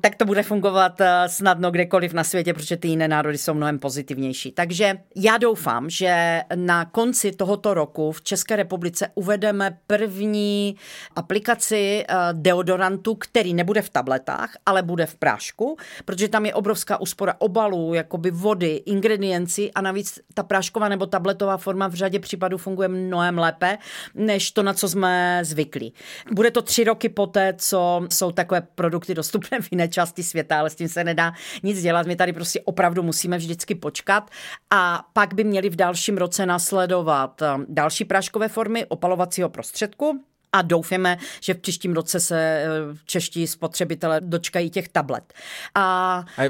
tak 0.00 0.14
to 0.14 0.24
bude 0.24 0.42
fungovat 0.42 1.00
snadno 1.26 1.70
kdekoliv 1.70 2.12
na 2.12 2.24
světě, 2.24 2.54
protože 2.54 2.76
ty 2.76 2.88
jiné 2.88 3.08
národy 3.08 3.38
jsou 3.38 3.54
mnohem 3.54 3.78
pozitivnější. 3.78 4.52
Takže 4.52 4.98
já 5.16 5.38
doufám, 5.38 5.90
že 5.90 6.40
na 6.54 6.84
konci 6.84 7.32
tohoto 7.32 7.74
roku 7.74 8.12
v 8.12 8.22
České 8.22 8.56
republice 8.56 9.08
uvedeme 9.14 9.78
první 9.86 10.76
aplikaci 11.16 12.04
deodorantu, 12.32 13.14
který 13.30 13.54
nebude 13.54 13.82
v 13.82 13.90
tabletách, 13.90 14.56
ale 14.66 14.82
bude 14.82 15.06
v 15.06 15.14
prášku, 15.14 15.76
protože 16.04 16.28
tam 16.28 16.46
je 16.46 16.54
obrovská 16.54 17.00
úspora 17.00 17.34
obalů, 17.38 17.94
jakoby 17.94 18.30
vody, 18.30 18.82
ingredienci 18.86 19.70
a 19.72 19.80
navíc 19.80 20.20
ta 20.34 20.42
prášková 20.42 20.88
nebo 20.88 21.06
tabletová 21.06 21.56
forma 21.56 21.88
v 21.88 21.94
řadě 21.94 22.18
případů 22.20 22.58
funguje 22.58 22.88
mnohem 22.88 23.38
lépe, 23.38 23.78
než 24.14 24.50
to, 24.50 24.62
na 24.62 24.74
co 24.74 24.88
jsme 24.88 25.40
zvyklí. 25.42 25.94
Bude 26.32 26.50
to 26.50 26.62
tři 26.62 26.84
roky 26.84 27.08
poté, 27.08 27.54
co 27.58 28.02
jsou 28.10 28.32
takové 28.32 28.60
produkty 28.60 29.14
dostupné 29.14 29.60
v 29.60 29.68
jiné 29.70 29.88
části 29.88 30.22
světa, 30.22 30.58
ale 30.58 30.70
s 30.70 30.74
tím 30.74 30.88
se 30.88 31.04
nedá 31.04 31.32
nic 31.62 31.82
dělat. 31.82 32.06
My 32.06 32.16
tady 32.16 32.32
prostě 32.32 32.60
opravdu 32.60 33.02
musíme 33.02 33.38
vždycky 33.38 33.74
počkat 33.74 34.30
a 34.70 35.04
pak 35.12 35.34
by 35.34 35.44
měli 35.44 35.68
v 35.68 35.76
dalším 35.76 36.16
roce 36.16 36.46
nasledovat 36.46 37.42
um, 37.42 37.66
další 37.68 38.04
práškové 38.04 38.48
formy 38.48 38.86
opalovacího 38.86 39.48
prostředku, 39.48 40.20
a 40.52 40.62
doufáme, 40.62 41.18
že 41.40 41.54
v 41.54 41.58
příštím 41.58 41.92
roce 41.92 42.20
se 42.20 42.38
eh, 42.40 42.68
čeští 43.06 43.46
spotřebitelé 43.46 44.20
dočkají 44.20 44.70
těch 44.70 44.88
tablet. 44.88 45.32
A, 45.74 46.24
a 46.36 46.42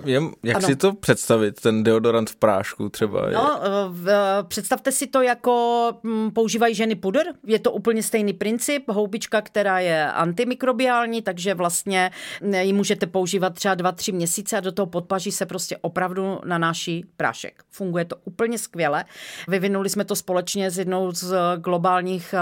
jak 0.42 0.56
ano. 0.56 0.68
si 0.68 0.76
to 0.76 0.92
představit, 0.92 1.60
ten 1.60 1.82
deodorant 1.82 2.30
v 2.30 2.36
prášku 2.36 2.88
třeba? 2.88 3.30
No, 3.30 3.60
v, 3.88 4.10
představte 4.48 4.92
si 4.92 5.06
to 5.06 5.22
jako 5.22 5.92
hm, 6.04 6.30
používají 6.30 6.74
ženy 6.74 6.94
pudr, 6.94 7.22
je 7.46 7.58
to 7.58 7.72
úplně 7.72 8.02
stejný 8.02 8.32
princip, 8.32 8.88
houbička, 8.88 9.42
která 9.42 9.78
je 9.78 10.12
antimikrobiální, 10.12 11.22
takže 11.22 11.54
vlastně 11.54 12.10
ji 12.60 12.72
můžete 12.72 13.06
používat 13.06 13.54
třeba 13.54 13.74
dva, 13.74 13.92
tři 13.92 14.12
měsíce 14.12 14.56
a 14.56 14.60
do 14.60 14.72
toho 14.72 14.86
podpaží 14.86 15.32
se 15.32 15.46
prostě 15.46 15.76
opravdu 15.80 16.40
nanáší 16.44 17.04
prášek. 17.16 17.62
Funguje 17.70 18.04
to 18.04 18.16
úplně 18.24 18.58
skvěle. 18.58 19.04
Vyvinuli 19.48 19.88
jsme 19.88 20.04
to 20.04 20.16
společně 20.16 20.70
s 20.70 20.78
jednou 20.78 21.12
z 21.12 21.34
globálních 21.56 22.34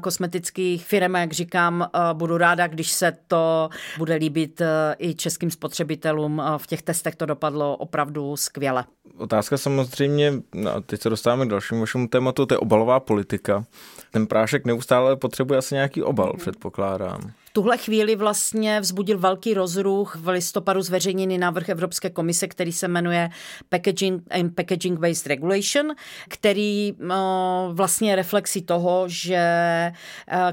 kosmetických 0.00 0.84
firm, 0.84 0.95
jak 1.02 1.32
říkám, 1.32 1.90
budu 2.12 2.38
ráda, 2.38 2.66
když 2.66 2.92
se 2.92 3.12
to 3.28 3.68
bude 3.98 4.14
líbit 4.14 4.62
i 4.98 5.14
českým 5.14 5.50
spotřebitelům. 5.50 6.42
V 6.56 6.66
těch 6.66 6.82
testech 6.82 7.16
to 7.16 7.26
dopadlo 7.26 7.76
opravdu 7.76 8.36
skvěle. 8.36 8.84
Otázka 9.18 9.58
samozřejmě, 9.58 10.32
no, 10.54 10.80
teď 10.80 11.00
se 11.02 11.10
dostáváme 11.10 11.46
k 11.46 11.48
dalšímu 11.48 11.80
vašemu 11.80 12.08
tématu, 12.08 12.46
to 12.46 12.54
je 12.54 12.58
obalová 12.58 13.00
politika. 13.00 13.64
Ten 14.10 14.26
prášek 14.26 14.64
neustále 14.64 15.16
potřebuje 15.16 15.58
asi 15.58 15.74
nějaký 15.74 16.02
obal, 16.02 16.32
předpokládám 16.38 17.20
tuhle 17.56 17.78
chvíli 17.78 18.16
vlastně 18.16 18.80
vzbudil 18.80 19.18
velký 19.18 19.54
rozruch 19.54 20.16
v 20.16 20.28
listopadu 20.28 20.82
zveřejněný 20.82 21.38
návrh 21.38 21.68
Evropské 21.68 22.10
komise, 22.10 22.48
který 22.48 22.72
se 22.72 22.88
jmenuje 22.88 23.30
Packaging 23.68 24.22
and 24.30 24.54
Packaging 24.54 24.98
Waste 24.98 25.28
Regulation, 25.28 25.86
který 26.28 26.92
no, 26.98 27.70
vlastně 27.72 28.10
je 28.10 28.16
reflexí 28.16 28.62
toho, 28.62 29.04
že 29.06 29.36
eh, 29.36 29.92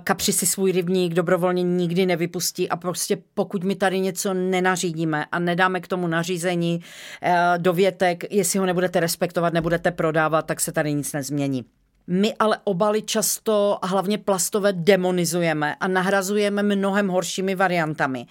kapři 0.03 0.33
si 0.33 0.45
svůj 0.45 0.71
rybník 0.71 1.13
dobrovolně 1.13 1.63
nikdy 1.63 2.05
nevypustí 2.05 2.69
a 2.69 2.75
prostě 2.75 3.17
pokud 3.33 3.63
my 3.63 3.75
tady 3.75 3.99
něco 3.99 4.33
nenařídíme 4.33 5.25
a 5.31 5.39
nedáme 5.39 5.79
k 5.79 5.87
tomu 5.87 6.07
nařízení 6.07 6.81
eh, 7.21 7.53
dovětek, 7.57 8.33
jestli 8.33 8.59
ho 8.59 8.65
nebudete 8.65 8.99
respektovat, 8.99 9.53
nebudete 9.53 9.91
prodávat, 9.91 10.45
tak 10.45 10.61
se 10.61 10.71
tady 10.71 10.93
nic 10.93 11.13
nezmění. 11.13 11.65
My 12.07 12.33
ale 12.39 12.57
obaly 12.63 13.01
často, 13.01 13.77
a 13.81 13.87
hlavně 13.87 14.17
plastové, 14.17 14.73
demonizujeme 14.73 15.75
a 15.75 15.87
nahrazujeme 15.87 16.63
mnohem 16.63 17.07
horšími 17.07 17.55
variantami. 17.55 18.25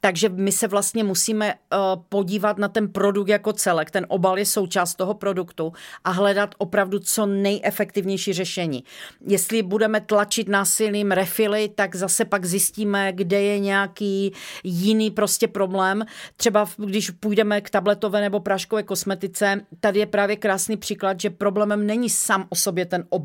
Takže 0.00 0.28
my 0.28 0.52
se 0.52 0.68
vlastně 0.68 1.04
musíme 1.04 1.54
uh, 1.54 1.78
podívat 2.08 2.58
na 2.58 2.68
ten 2.68 2.88
produkt 2.88 3.28
jako 3.28 3.52
celek. 3.52 3.90
Ten 3.90 4.06
obal 4.08 4.38
je 4.38 4.46
součást 4.46 4.94
toho 4.94 5.14
produktu 5.14 5.72
a 6.04 6.10
hledat 6.10 6.54
opravdu 6.58 6.98
co 6.98 7.26
nejefektivnější 7.26 8.32
řešení. 8.32 8.84
Jestli 9.26 9.62
budeme 9.62 10.00
tlačit 10.00 10.48
násilím 10.48 11.10
refily, 11.10 11.70
tak 11.74 11.96
zase 11.96 12.24
pak 12.24 12.44
zjistíme, 12.44 13.12
kde 13.12 13.42
je 13.42 13.58
nějaký 13.58 14.32
jiný 14.64 15.10
prostě 15.10 15.48
problém. 15.48 16.04
Třeba 16.36 16.66
když 16.76 17.10
půjdeme 17.10 17.60
k 17.60 17.70
tabletové 17.70 18.20
nebo 18.20 18.40
práškové 18.40 18.82
kosmetice, 18.82 19.60
tady 19.80 19.98
je 19.98 20.06
právě 20.06 20.36
krásný 20.36 20.76
příklad, 20.76 21.20
že 21.20 21.30
problémem 21.30 21.86
není 21.86 22.10
sám 22.10 22.46
o 22.48 22.54
sobě 22.54 22.86
ten 22.86 23.04
obal, 23.08 23.17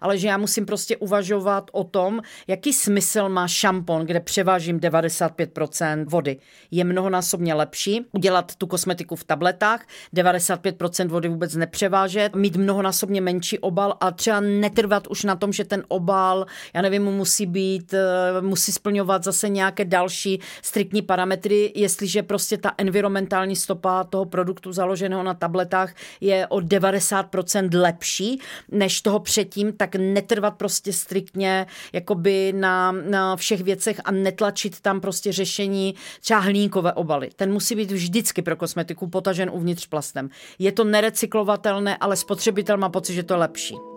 ale 0.00 0.18
že 0.18 0.28
já 0.28 0.38
musím 0.38 0.66
prostě 0.66 0.96
uvažovat 0.96 1.70
o 1.72 1.84
tom, 1.84 2.20
jaký 2.46 2.72
smysl 2.72 3.28
má 3.28 3.48
šampon, 3.48 4.06
kde 4.06 4.20
převážím 4.20 4.80
95% 4.80 6.04
vody. 6.08 6.36
Je 6.70 6.84
mnohonásobně 6.84 7.54
lepší 7.54 8.06
udělat 8.12 8.54
tu 8.54 8.66
kosmetiku 8.66 9.16
v 9.16 9.24
tabletách, 9.24 9.86
95% 10.14 11.08
vody 11.08 11.28
vůbec 11.28 11.54
nepřevážet, 11.54 12.34
mít 12.34 12.56
mnohonásobně 12.56 13.20
menší 13.20 13.58
obal 13.58 13.96
a 14.00 14.10
třeba 14.10 14.40
netrvat 14.40 15.06
už 15.06 15.24
na 15.24 15.36
tom, 15.36 15.52
že 15.52 15.64
ten 15.64 15.84
obal, 15.88 16.46
já 16.74 16.82
nevím, 16.82 17.04
musí 17.04 17.46
být, 17.46 17.94
eh, 17.94 18.40
musí 18.40 18.72
splňovat 18.72 19.24
zase 19.24 19.48
nějaké 19.48 19.84
další 19.84 20.40
striktní 20.62 21.02
parametry, 21.02 21.72
jestliže 21.74 22.22
prostě 22.22 22.58
ta 22.58 22.72
environmentální 22.78 23.56
stopa 23.56 24.04
toho 24.04 24.24
produktu 24.24 24.72
založeného 24.72 25.22
na 25.22 25.34
tabletách 25.34 25.94
je 26.20 26.46
o 26.46 26.60
90% 26.60 27.74
lepší 27.74 28.40
než 28.70 29.00
toho 29.00 29.18
předtím, 29.36 29.72
tak 29.72 29.94
netrvat 29.96 30.54
prostě 30.54 30.92
striktně 30.92 31.66
jakoby 31.92 32.52
na, 32.56 32.92
na 32.92 33.36
všech 33.36 33.60
věcech 33.60 34.00
a 34.04 34.10
netlačit 34.10 34.80
tam 34.80 35.00
prostě 35.00 35.32
řešení 35.32 35.94
třeba 36.20 36.40
hliníkové 36.40 36.92
obaly. 36.92 37.30
Ten 37.36 37.52
musí 37.52 37.74
být 37.74 37.92
vždycky 37.92 38.42
pro 38.42 38.56
kosmetiku 38.56 39.06
potažen 39.06 39.50
uvnitř 39.52 39.86
plastem. 39.86 40.30
Je 40.58 40.72
to 40.72 40.84
nerecyklovatelné, 40.84 41.96
ale 41.96 42.16
spotřebitel 42.16 42.76
má 42.76 42.88
pocit, 42.88 43.14
že 43.14 43.22
to 43.22 43.34
je 43.34 43.38
lepší. 43.38 43.95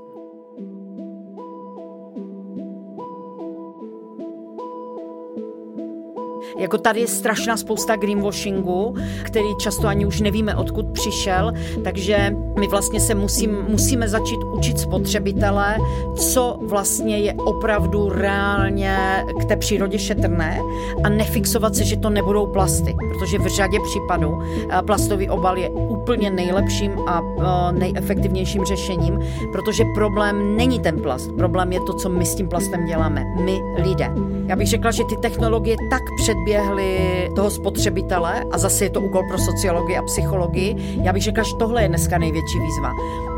Jako 6.60 6.78
tady 6.78 7.00
je 7.00 7.08
strašná 7.08 7.58
spousta 7.58 7.96
greenwashingu, 7.96 8.96
který 9.24 9.48
často 9.60 9.88
ani 9.88 10.06
už 10.06 10.22
nevíme, 10.22 10.56
odkud 10.56 10.86
přišel, 10.94 11.54
takže 11.84 12.36
my 12.60 12.68
vlastně 12.68 13.00
se 13.00 13.16
musím, 13.16 13.66
musíme 13.68 14.10
začít 14.10 14.40
učit 14.44 14.80
spotřebitele, 14.80 15.78
co 16.16 16.60
vlastně 16.62 17.20
je 17.20 17.34
opravdu 17.34 18.10
reálně 18.10 18.98
k 19.42 19.46
té 19.46 19.58
přírodě 19.58 20.00
šetrné 20.00 20.62
a 21.04 21.10
nefixovat 21.10 21.76
se, 21.76 21.84
že 21.84 21.98
to 21.98 22.10
nebudou 22.10 22.48
plasty, 22.48 22.96
protože 23.10 23.40
v 23.40 23.48
řadě 23.48 23.78
případů 23.84 24.40
eh, 24.42 24.82
plastový 24.82 25.30
obal 25.30 25.58
je 25.58 25.70
úplně 25.70 26.32
nejlepším 26.32 26.92
a 27.08 27.22
eh, 27.22 27.72
nejefektivnějším 27.72 28.66
řešením, 28.66 29.20
protože 29.52 29.84
problém 29.96 30.58
není 30.58 30.80
ten 30.80 31.02
plast, 31.02 31.32
problém 31.38 31.72
je 31.74 31.80
to, 31.80 31.94
co 31.94 32.10
my 32.10 32.26
s 32.26 32.36
tím 32.36 32.50
plastem 32.50 32.86
děláme, 32.86 33.26
my 33.44 33.60
lidé. 33.76 34.12
Já 34.50 34.56
bych 34.56 34.68
řekla, 34.68 34.92
že 34.92 35.04
ty 35.04 35.18
technologie 35.18 35.76
tak 35.90 36.02
předběhly 36.50 37.32
toho 37.36 37.50
spotřebitele 37.50 38.44
a 38.52 38.58
zase 38.58 38.86
je 38.86 38.90
to 38.90 39.02
úkol 39.02 39.24
pro 39.30 39.38
sociologii 39.38 39.98
a 39.98 40.02
psychologii. 40.02 41.00
Já 41.04 41.14
bych 41.14 41.24
řekla, 41.24 41.44
že 41.44 41.56
tohle 41.60 41.82
je 41.82 41.88
dneska 41.88 42.18
největší 42.18 42.60
výzva. 42.60 42.94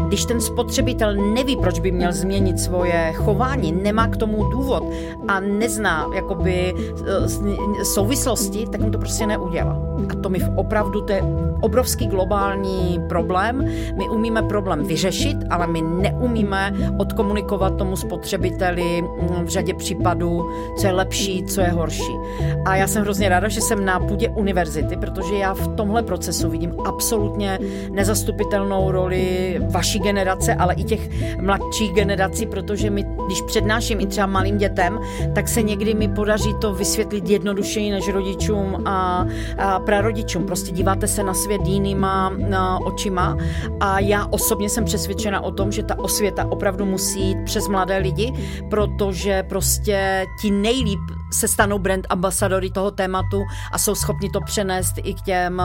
Když 0.07 0.25
ten 0.25 0.41
spotřebitel 0.41 1.15
neví, 1.15 1.57
proč 1.57 1.79
by 1.79 1.91
měl 1.91 2.13
změnit 2.13 2.59
svoje 2.59 3.13
chování, 3.15 3.71
nemá 3.71 4.07
k 4.07 4.17
tomu 4.17 4.43
důvod 4.43 4.83
a 5.27 5.39
nezná 5.39 6.09
jakoby 6.15 6.73
eh, 7.79 7.85
souvislosti, 7.85 8.67
tak 8.71 8.81
mu 8.81 8.91
to 8.91 8.97
prostě 8.97 9.27
neudělá. 9.27 9.91
A 10.09 10.15
to 10.15 10.29
mi 10.29 10.39
opravdu, 10.55 11.01
to 11.01 11.13
je 11.13 11.23
obrovský 11.61 12.07
globální 12.07 13.01
problém. 13.09 13.65
My 13.97 14.09
umíme 14.09 14.41
problém 14.43 14.83
vyřešit, 14.83 15.37
ale 15.49 15.67
my 15.67 15.81
neumíme 15.81 16.73
odkomunikovat 16.97 17.77
tomu 17.77 17.95
spotřebiteli 17.95 19.03
v 19.43 19.47
řadě 19.47 19.73
případů, 19.73 20.49
co 20.77 20.87
je 20.87 20.93
lepší, 20.93 21.43
co 21.43 21.61
je 21.61 21.67
horší. 21.67 22.13
A 22.65 22.75
já 22.75 22.87
jsem 22.87 23.00
hrozně 23.01 23.29
ráda, 23.29 23.47
že 23.47 23.61
jsem 23.61 23.85
na 23.85 23.99
půdě 23.99 24.29
univerzity, 24.29 24.97
protože 24.97 25.35
já 25.35 25.53
v 25.53 25.75
tomhle 25.75 26.03
procesu 26.03 26.49
vidím 26.49 26.73
absolutně 26.85 27.59
nezastupitelnou 27.91 28.91
roli 28.91 29.57
vaší 29.71 29.99
generace, 29.99 30.55
ale 30.55 30.73
i 30.73 30.83
těch 30.83 31.09
mladších 31.41 31.93
generací, 31.93 32.45
protože 32.45 32.89
my, 32.89 33.05
když 33.25 33.41
přednáším 33.41 33.99
i 33.99 34.07
třeba 34.07 34.27
malým 34.27 34.57
dětem, 34.57 34.99
tak 35.35 35.47
se 35.47 35.61
někdy 35.61 35.93
mi 35.93 36.07
podaří 36.07 36.55
to 36.61 36.73
vysvětlit 36.73 37.29
jednodušeji 37.29 37.91
než 37.91 38.07
rodičům 38.07 38.83
a, 38.85 39.27
a 39.57 39.79
prarodičům. 39.79 40.43
Prostě 40.45 40.71
díváte 40.71 41.07
se 41.07 41.23
na 41.23 41.33
svět 41.33 41.61
jinýma 41.65 42.33
na 42.37 42.79
očima 42.79 43.37
a 43.79 43.99
já 43.99 44.27
osobně 44.29 44.69
jsem 44.69 44.85
přesvědčena 44.85 45.41
o 45.41 45.51
tom, 45.51 45.71
že 45.71 45.83
ta 45.83 45.99
osvěta 45.99 46.51
opravdu 46.51 46.85
musí 46.85 47.21
jít 47.21 47.37
přes 47.45 47.67
mladé 47.67 47.97
lidi, 47.97 48.33
protože 48.69 49.43
prostě 49.43 50.25
ti 50.41 50.51
nejlíp 50.51 50.99
se 51.33 51.47
stanou 51.47 51.79
brand 51.79 52.07
ambasadory 52.09 52.69
toho 52.69 52.91
tématu 52.91 53.43
a 53.71 53.77
jsou 53.77 53.95
schopni 53.95 54.29
to 54.29 54.41
přenést 54.41 54.93
i 55.03 55.13
k 55.13 55.21
těm 55.21 55.61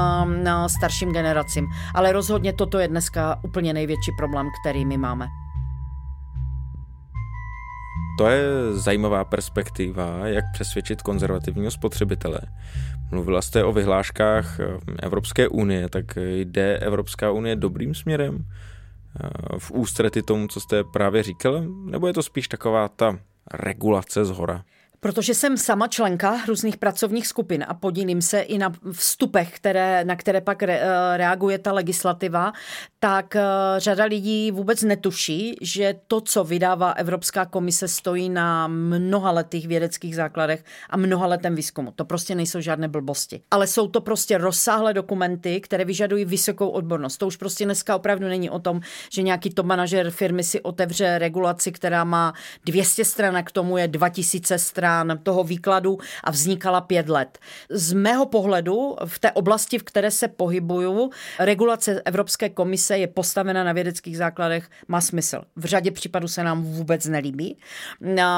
starším 0.67 1.13
generacím. 1.13 1.67
Ale 1.95 2.13
rozhodně 2.13 2.53
toto 2.53 2.79
je 2.79 2.89
dneska 2.89 3.39
úplně 3.43 3.73
největší 3.73 4.13
problém, 4.19 4.49
který 4.63 4.85
my 4.85 4.97
máme. 4.97 5.27
To 8.19 8.29
je 8.29 8.43
zajímavá 8.73 9.25
perspektiva, 9.25 10.19
jak 10.25 10.45
přesvědčit 10.53 11.03
konzervativního 11.03 11.71
spotřebitele. 11.71 12.41
Mluvila 13.11 13.43
jste 13.43 13.65
o 13.65 13.73
vyhláškách 13.73 14.61
eh, 14.61 14.65
Evropské 15.03 15.49
unie, 15.49 15.89
tak 15.89 16.05
jde 16.17 16.79
Evropská 16.79 17.31
unie 17.31 17.57
dobrým 17.57 17.95
směrem 17.95 18.45
eh, 18.45 19.29
v 19.59 19.71
ústrety 19.71 20.23
tomu, 20.23 20.49
co 20.49 20.61
jste 20.61 20.85
právě 20.85 21.23
říkala? 21.23 21.63
Nebo 21.85 22.07
je 22.07 22.13
to 22.13 22.23
spíš 22.23 22.49
taková 22.49 22.89
ta 22.89 23.19
regulace 23.55 24.25
z 24.25 24.31
hora? 24.31 24.65
Protože 25.01 25.35
jsem 25.35 25.57
sama 25.57 25.89
členka 25.89 26.41
různých 26.49 26.77
pracovních 26.77 27.27
skupin 27.27 27.65
a 27.69 27.75
podílím 27.75 28.23
se 28.23 28.41
i 28.41 28.59
na 28.59 28.73
vstupech, 28.93 29.53
které, 29.53 30.05
na 30.05 30.17
které 30.17 30.41
pak 30.41 30.63
re, 30.63 30.81
eh, 30.81 31.17
reaguje 31.17 31.59
ta 31.59 31.73
legislativa, 31.73 32.53
tak 33.01 33.37
eh, 33.37 33.43
řada 33.79 34.05
lidí 34.05 34.51
vůbec 34.51 34.83
netuší, 34.83 35.57
že 35.61 35.95
to, 36.07 36.21
co 36.21 36.45
vydává 36.45 36.91
Evropská 36.91 37.45
komise, 37.45 37.89
stojí 37.89 38.29
na 38.29 38.69
mnoha 38.69 39.31
letých 39.31 39.69
vědeckých 39.69 40.17
základech 40.17 40.65
a 40.91 40.97
mnoha 40.97 41.27
letem 41.27 41.55
výzkumu. 41.55 41.93
To 41.97 42.05
prostě 42.05 42.35
nejsou 42.35 42.61
žádné 42.61 42.89
blbosti. 42.89 43.41
Ale 43.51 43.67
jsou 43.67 43.89
to 43.89 44.01
prostě 44.01 44.39
rozsáhlé 44.39 44.95
dokumenty, 44.95 45.61
které 45.61 45.85
vyžadují 45.85 46.25
vysokou 46.25 46.69
odbornost. 46.69 47.17
To 47.17 47.27
už 47.27 47.37
prostě 47.37 47.65
dneska 47.65 47.97
opravdu 47.97 48.29
není 48.29 48.51
o 48.51 48.59
tom, 48.59 48.81
že 49.13 49.23
nějaký 49.23 49.51
top 49.51 49.67
manažer 49.67 50.11
firmy 50.11 50.45
si 50.45 50.61
otevře 50.61 51.19
regulaci, 51.19 51.73
která 51.73 52.05
má 52.05 52.33
200 52.67 53.05
stran 53.05 53.37
a 53.37 53.43
k 53.43 53.53
tomu 53.53 53.79
je 53.79 53.89
2000 53.89 54.59
stran 54.59 54.86
strán 54.87 55.19
toho 55.23 55.45
výkladu 55.45 55.99
a 56.25 56.31
vznikala 56.31 56.81
pět 56.81 57.09
let. 57.09 57.39
Z 57.71 57.93
mého 57.93 58.27
pohledu 58.27 58.97
v 59.05 59.19
té 59.19 59.33
oblasti, 59.33 59.79
v 59.79 59.83
které 59.83 60.11
se 60.11 60.29
pohybuju, 60.29 61.11
regulace 61.39 62.03
Evropské 62.05 62.49
komise 62.49 62.99
je 62.99 63.07
postavena 63.07 63.65
na 63.65 63.73
vědeckých 63.73 64.17
základech, 64.17 64.71
má 64.89 65.01
smysl. 65.01 65.43
V 65.57 65.65
řadě 65.65 65.91
případů 65.91 66.29
se 66.29 66.45
nám 66.45 66.63
vůbec 66.63 67.07
nelíbí, 67.07 67.59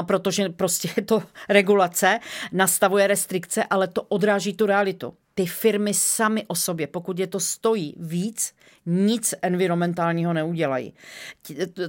protože 0.07 0.49
prostě 0.49 1.03
to 1.03 1.23
regulace, 1.49 2.19
nastavuje 2.53 3.07
restrikce, 3.07 3.65
ale 3.65 3.89
to 3.89 4.03
odráží 4.03 4.53
tu 4.53 4.67
realitu 4.67 5.15
ty 5.39 5.47
firmy 5.47 5.95
sami 5.95 6.45
o 6.49 6.55
sobě, 6.55 6.87
pokud 6.87 7.19
je 7.19 7.27
to 7.27 7.41
stojí 7.41 7.95
víc, 7.99 8.53
nic 8.89 9.35
environmentálního 9.43 10.33
neudělají. 10.33 10.95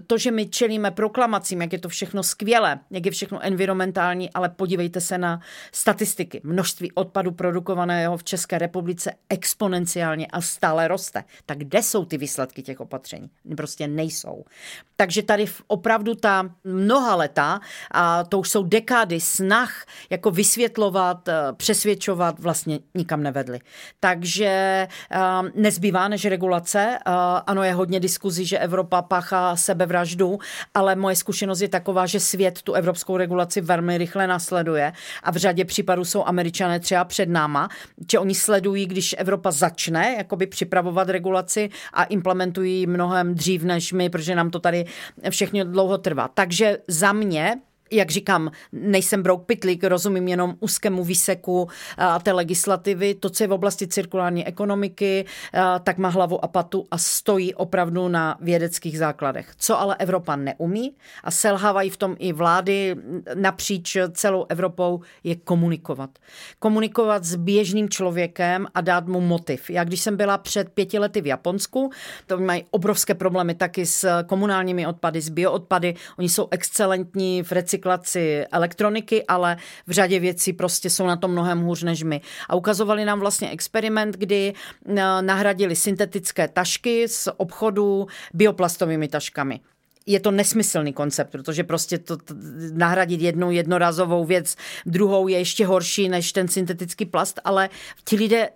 To, 0.08 0.18
že 0.18 0.32
my 0.32 0.46
čelíme 0.46 0.92
proklamacím, 0.92 1.62
jak 1.62 1.74
je 1.74 1.80
to 1.80 1.90
všechno 1.90 2.24
skvělé, 2.24 2.80
jak 2.92 3.06
je 3.06 3.12
všechno 3.12 3.40
environmentální, 3.42 4.30
ale 4.34 4.50
podívejte 4.50 5.02
se 5.02 5.18
na 5.18 5.40
statistiky. 5.72 6.42
Množství 6.44 6.92
odpadu 6.92 7.32
produkovaného 7.32 8.18
v 8.18 8.24
České 8.24 8.58
republice 8.58 9.12
exponenciálně 9.30 10.28
a 10.28 10.42
stále 10.42 10.88
roste. 10.88 11.24
Tak 11.46 11.58
kde 11.58 11.84
jsou 11.84 12.06
ty 12.06 12.18
výsledky 12.18 12.62
těch 12.62 12.80
opatření? 12.80 13.30
Prostě 13.58 13.88
nejsou. 13.88 14.46
Takže 14.96 15.24
tady 15.24 15.46
opravdu 15.68 16.16
ta 16.16 16.50
mnoha 16.64 17.16
leta, 17.16 17.60
a 17.92 18.24
to 18.24 18.40
už 18.40 18.50
jsou 18.50 18.64
dekády 18.64 19.20
snah, 19.20 19.86
jako 20.10 20.32
vysvětlovat, 20.32 21.28
eh, 21.28 21.34
přesvědčovat, 21.54 22.40
vlastně 22.40 22.80
nikam 22.96 23.24
nevedly. 23.24 23.60
Takže 24.00 24.88
um, 25.42 25.52
nezbývá 25.56 26.08
než 26.08 26.26
regulace, 26.26 26.88
ano, 27.45 27.63
je 27.63 27.73
hodně 27.73 27.99
diskuzí, 27.99 28.45
že 28.45 28.60
Evropa 28.60 29.02
páchá 29.02 29.56
sebevraždu, 29.56 30.39
ale 30.73 30.95
moje 30.95 31.15
zkušenost 31.15 31.62
je 31.62 31.69
taková, 31.69 32.06
že 32.06 32.19
svět 32.19 32.62
tu 32.62 32.73
evropskou 32.73 33.17
regulaci 33.17 33.62
velmi 33.62 33.97
rychle 33.97 34.28
nasleduje 34.28 34.93
a 35.23 35.32
v 35.32 35.36
řadě 35.36 35.65
případů 35.65 36.06
jsou 36.06 36.25
američané 36.25 36.80
třeba 36.80 37.04
před 37.06 37.30
náma, 37.30 37.69
že 38.12 38.19
oni 38.19 38.36
sledují, 38.36 38.86
když 38.86 39.15
Evropa 39.17 39.52
začne 39.52 40.15
jakoby 40.17 40.47
připravovat 40.47 41.10
regulaci 41.10 41.69
a 41.93 42.04
implementují 42.04 42.88
mnohem 42.88 43.36
dřív 43.36 43.63
než 43.63 43.93
my, 43.93 44.10
protože 44.10 44.36
nám 44.36 44.49
to 44.49 44.60
tady 44.60 44.86
všechno 45.30 45.63
dlouho 45.63 45.97
trvá. 45.97 46.28
Takže 46.28 46.78
za 46.88 47.13
mě 47.13 47.56
jak 47.91 48.10
říkám, 48.12 48.52
nejsem 48.71 49.23
brouk 49.23 49.45
pitlík, 49.45 49.84
rozumím 49.84 50.28
jenom 50.28 50.56
úzkému 50.60 51.04
výseku 51.04 51.67
a 51.97 52.19
té 52.19 52.32
legislativy. 52.32 53.13
To, 53.13 53.30
co 53.30 53.43
je 53.43 53.47
v 53.47 53.54
oblasti 53.54 53.88
cirkulární 53.88 54.47
ekonomiky, 54.47 55.25
tak 55.84 55.97
má 55.97 56.10
hlavu 56.10 56.45
a 56.45 56.47
patu 56.47 56.86
a 56.91 56.97
stojí 56.97 57.56
opravdu 57.56 58.08
na 58.08 58.38
vědeckých 58.41 58.99
základech. 58.99 59.52
Co 59.58 59.80
ale 59.80 59.95
Evropa 59.95 60.36
neumí 60.36 60.95
a 61.23 61.32
selhávají 61.32 61.89
v 61.89 61.97
tom 61.97 62.15
i 62.19 62.34
vlády 62.34 62.95
napříč 63.34 63.97
celou 64.12 64.45
Evropou, 64.49 65.02
je 65.23 65.36
komunikovat. 65.36 66.10
Komunikovat 66.60 67.23
s 67.23 67.36
běžným 67.36 67.89
člověkem 67.89 68.67
a 68.75 68.82
dát 68.82 69.08
mu 69.08 69.21
motiv. 69.21 69.69
Já 69.69 69.84
když 69.84 70.02
jsem 70.02 70.17
byla 70.17 70.38
před 70.38 70.69
pěti 70.69 70.99
lety 70.99 71.21
v 71.21 71.28
Japonsku, 71.28 71.89
to 72.28 72.38
mají 72.38 72.65
obrovské 72.71 73.13
problémy 73.13 73.56
taky 73.56 73.86
s 73.86 74.23
komunálními 74.23 74.88
odpady, 74.88 75.21
s 75.21 75.30
bioodpady. 75.30 75.95
Oni 76.17 76.30
jsou 76.30 76.47
excelentní 76.52 77.43
v 77.43 77.52
recyklaci 77.52 77.79
recyklaci 77.80 78.46
elektroniky, 78.52 79.26
ale 79.26 79.58
v 79.88 79.92
řadě 79.92 80.20
věcí 80.20 80.54
prostě 80.54 80.89
jsou 80.89 81.08
na 81.08 81.15
to 81.15 81.28
mnohem 81.28 81.62
hůř 81.62 81.84
než 81.84 82.04
my. 82.04 82.22
A 82.50 82.56
ukazovali 82.56 83.06
nám 83.06 83.20
vlastně 83.20 83.50
experiment, 83.50 84.15
kdy 84.18 84.54
eh, 84.54 84.94
nahradili 85.22 85.76
syntetické 85.76 86.48
tašky 86.48 87.08
z 87.08 87.28
obchodu 87.38 88.08
bioplastovými 88.34 89.08
taškami 89.08 89.60
je 90.06 90.20
to 90.20 90.32
nesmyslný 90.32 90.94
koncept, 90.94 91.32
protože 91.32 91.64
prostě 91.64 91.98
to, 91.98 92.18
to 92.18 92.34
nahradit 92.74 93.22
jednou 93.22 93.52
jednorazovou 93.52 94.26
věc, 94.26 94.56
druhou 94.86 95.28
je 95.28 95.38
ještě 95.38 95.66
horší 95.66 96.10
než 96.10 96.32
ten 96.32 96.48
syntetický 96.48 97.06
plast, 97.06 97.40
ale 97.44 97.70
ti 98.04 98.16
lidé 98.16 98.50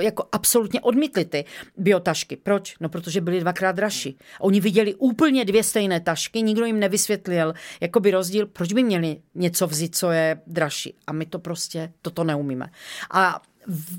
jako 0.00 0.24
absolutně 0.32 0.80
odmítli 0.80 1.24
ty 1.24 1.44
biotašky. 1.76 2.36
Proč? 2.36 2.76
No, 2.80 2.88
protože 2.88 3.20
byly 3.20 3.40
dvakrát 3.40 3.72
dražší. 3.72 4.18
Oni 4.40 4.60
viděli 4.60 4.94
úplně 4.94 5.44
dvě 5.44 5.64
stejné 5.64 6.00
tašky, 6.00 6.42
nikdo 6.42 6.64
jim 6.64 6.78
nevysvětlil 6.78 7.54
jakoby 7.80 8.10
rozdíl, 8.10 8.46
proč 8.46 8.72
by 8.72 8.82
měli 8.82 9.16
něco 9.34 9.66
vzít, 9.66 9.96
co 9.96 10.10
je 10.10 10.40
dražší. 10.46 10.94
A 11.06 11.12
my 11.12 11.26
to 11.26 11.38
prostě, 11.38 11.92
toto 12.02 12.24
neumíme. 12.24 12.70
A 13.10 13.40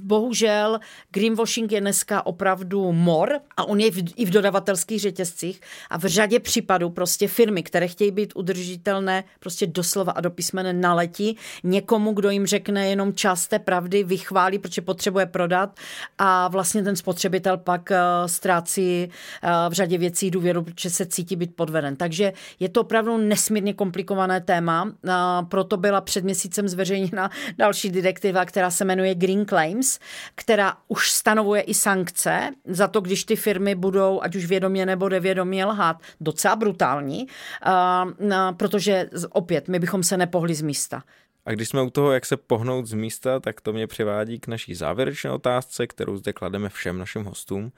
bohužel 0.03 0.79
greenwashing 1.11 1.71
je 1.71 1.81
dneska 1.81 2.25
opravdu 2.25 2.91
mor 2.91 3.39
a 3.57 3.63
on 3.67 3.79
je 3.79 3.91
v, 3.91 4.13
i 4.15 4.25
v 4.25 4.29
dodavatelských 4.29 5.01
řetězcích 5.01 5.61
a 5.89 5.97
v 5.97 6.05
řadě 6.05 6.39
případů 6.39 6.89
prostě 6.89 7.27
firmy, 7.27 7.63
které 7.63 7.87
chtějí 7.87 8.11
být 8.11 8.33
udržitelné, 8.35 9.23
prostě 9.39 9.67
doslova 9.67 10.11
a 10.11 10.21
do 10.21 10.31
písmene 10.31 10.73
naletí 10.73 11.37
někomu, 11.63 12.13
kdo 12.13 12.29
jim 12.29 12.45
řekne 12.45 12.87
jenom 12.87 13.13
část 13.13 13.47
té 13.47 13.59
pravdy, 13.59 14.03
vychválí, 14.03 14.59
protože 14.59 14.81
potřebuje 14.81 15.25
prodat 15.25 15.79
a 16.17 16.47
vlastně 16.47 16.83
ten 16.83 16.95
spotřebitel 16.95 17.57
pak 17.57 17.89
uh, 17.91 17.97
ztrácí 18.27 19.09
uh, 19.43 19.49
v 19.69 19.73
řadě 19.73 19.97
věcí 19.97 20.31
důvěru, 20.31 20.63
protože 20.63 20.89
se 20.89 21.05
cítí 21.05 21.35
být 21.35 21.55
podveden. 21.55 21.95
Takže 21.95 22.33
je 22.59 22.69
to 22.69 22.81
opravdu 22.81 23.17
nesmírně 23.17 23.73
komplikované 23.73 24.41
téma, 24.41 24.83
uh, 24.83 24.91
proto 25.49 25.77
byla 25.77 26.01
před 26.01 26.23
měsícem 26.23 26.67
zveřejněna 26.67 27.29
další 27.57 27.89
direktiva, 27.89 28.45
která 28.45 28.71
se 28.71 28.85
jmenuje 28.85 29.15
Green 29.15 29.45
Claims, 29.51 29.99
která 30.35 30.77
už 30.87 31.11
stanovuje 31.11 31.61
i 31.61 31.73
sankce 31.73 32.49
za 32.65 32.87
to, 32.87 33.01
když 33.01 33.23
ty 33.23 33.35
firmy 33.35 33.75
budou, 33.75 34.21
ať 34.21 34.35
už 34.35 34.45
vědomě 34.45 34.85
nebo 34.85 35.09
nevědomě 35.09 35.65
lhát, 35.65 35.97
docela 36.21 36.55
brutální, 36.55 37.27
uh, 37.27 38.31
protože 38.57 39.09
opět, 39.29 39.67
my 39.67 39.79
bychom 39.79 40.03
se 40.03 40.17
nepohli 40.17 40.55
z 40.55 40.61
místa. 40.61 41.03
A 41.45 41.51
když 41.51 41.69
jsme 41.69 41.81
u 41.81 41.89
toho, 41.89 42.11
jak 42.11 42.25
se 42.25 42.37
pohnout 42.37 42.85
z 42.85 42.93
místa, 42.93 43.39
tak 43.39 43.61
to 43.61 43.73
mě 43.73 43.87
přivádí 43.87 44.39
k 44.39 44.47
naší 44.47 44.75
závěrečné 44.75 45.31
otázce, 45.31 45.87
kterou 45.87 46.17
zde 46.17 46.33
klademe 46.33 46.69
všem 46.69 46.97
našim 46.97 47.23
hostům. 47.23 47.71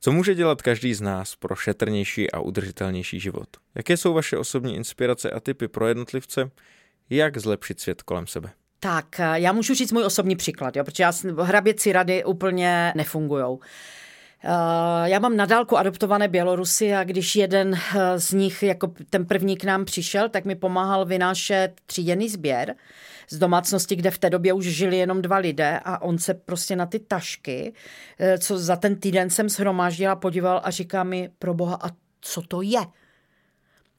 Co 0.00 0.12
může 0.12 0.34
dělat 0.34 0.62
každý 0.62 0.94
z 0.94 1.00
nás 1.00 1.36
pro 1.36 1.56
šetrnější 1.56 2.30
a 2.30 2.40
udržitelnější 2.40 3.20
život? 3.20 3.48
Jaké 3.74 3.96
jsou 3.96 4.14
vaše 4.14 4.38
osobní 4.38 4.76
inspirace 4.76 5.30
a 5.30 5.40
typy 5.40 5.68
pro 5.68 5.86
jednotlivce? 5.86 6.50
Jak 7.10 7.38
zlepšit 7.38 7.80
svět 7.80 8.02
kolem 8.02 8.26
sebe? 8.26 8.50
Tak, 8.80 9.20
eh, 9.20 9.40
já 9.40 9.52
můžu 9.52 9.74
říct 9.74 9.92
můj 9.92 10.04
osobní 10.04 10.36
příklad, 10.36 10.76
jo, 10.76 10.84
protože 10.84 11.02
já, 11.02 11.12
hraběci 11.38 11.92
rady 11.92 12.24
úplně 12.24 12.92
nefungujou. 12.96 13.60
Eh, 14.44 14.48
já 15.04 15.18
mám 15.18 15.36
nadálku 15.36 15.78
adoptované 15.78 16.28
Bělorusy 16.28 16.94
a 16.94 17.04
když 17.04 17.36
jeden 17.36 17.74
eh, 17.74 18.18
z 18.18 18.32
nich, 18.32 18.62
jako 18.62 18.92
ten 19.10 19.26
první 19.26 19.56
k 19.56 19.64
nám 19.64 19.84
přišel, 19.84 20.28
tak 20.28 20.44
mi 20.44 20.54
pomáhal 20.54 21.04
vynášet 21.04 21.72
tříděný 21.86 22.28
sběr 22.28 22.74
z 23.28 23.38
domácnosti, 23.38 23.96
kde 23.96 24.10
v 24.10 24.18
té 24.18 24.30
době 24.30 24.52
už 24.52 24.64
žili 24.64 24.96
jenom 24.96 25.22
dva 25.22 25.36
lidé 25.36 25.80
a 25.84 26.02
on 26.02 26.18
se 26.18 26.34
prostě 26.34 26.76
na 26.76 26.86
ty 26.86 26.98
tašky, 26.98 27.72
co 28.38 28.58
za 28.58 28.76
ten 28.76 28.96
týden 28.96 29.30
jsem 29.30 29.48
shromáždila, 29.48 30.16
podíval 30.16 30.60
a 30.64 30.70
říká 30.70 31.04
mi, 31.04 31.30
pro 31.38 31.54
boha, 31.54 31.78
a 31.82 31.88
co 32.20 32.42
to 32.42 32.62
je? 32.62 32.80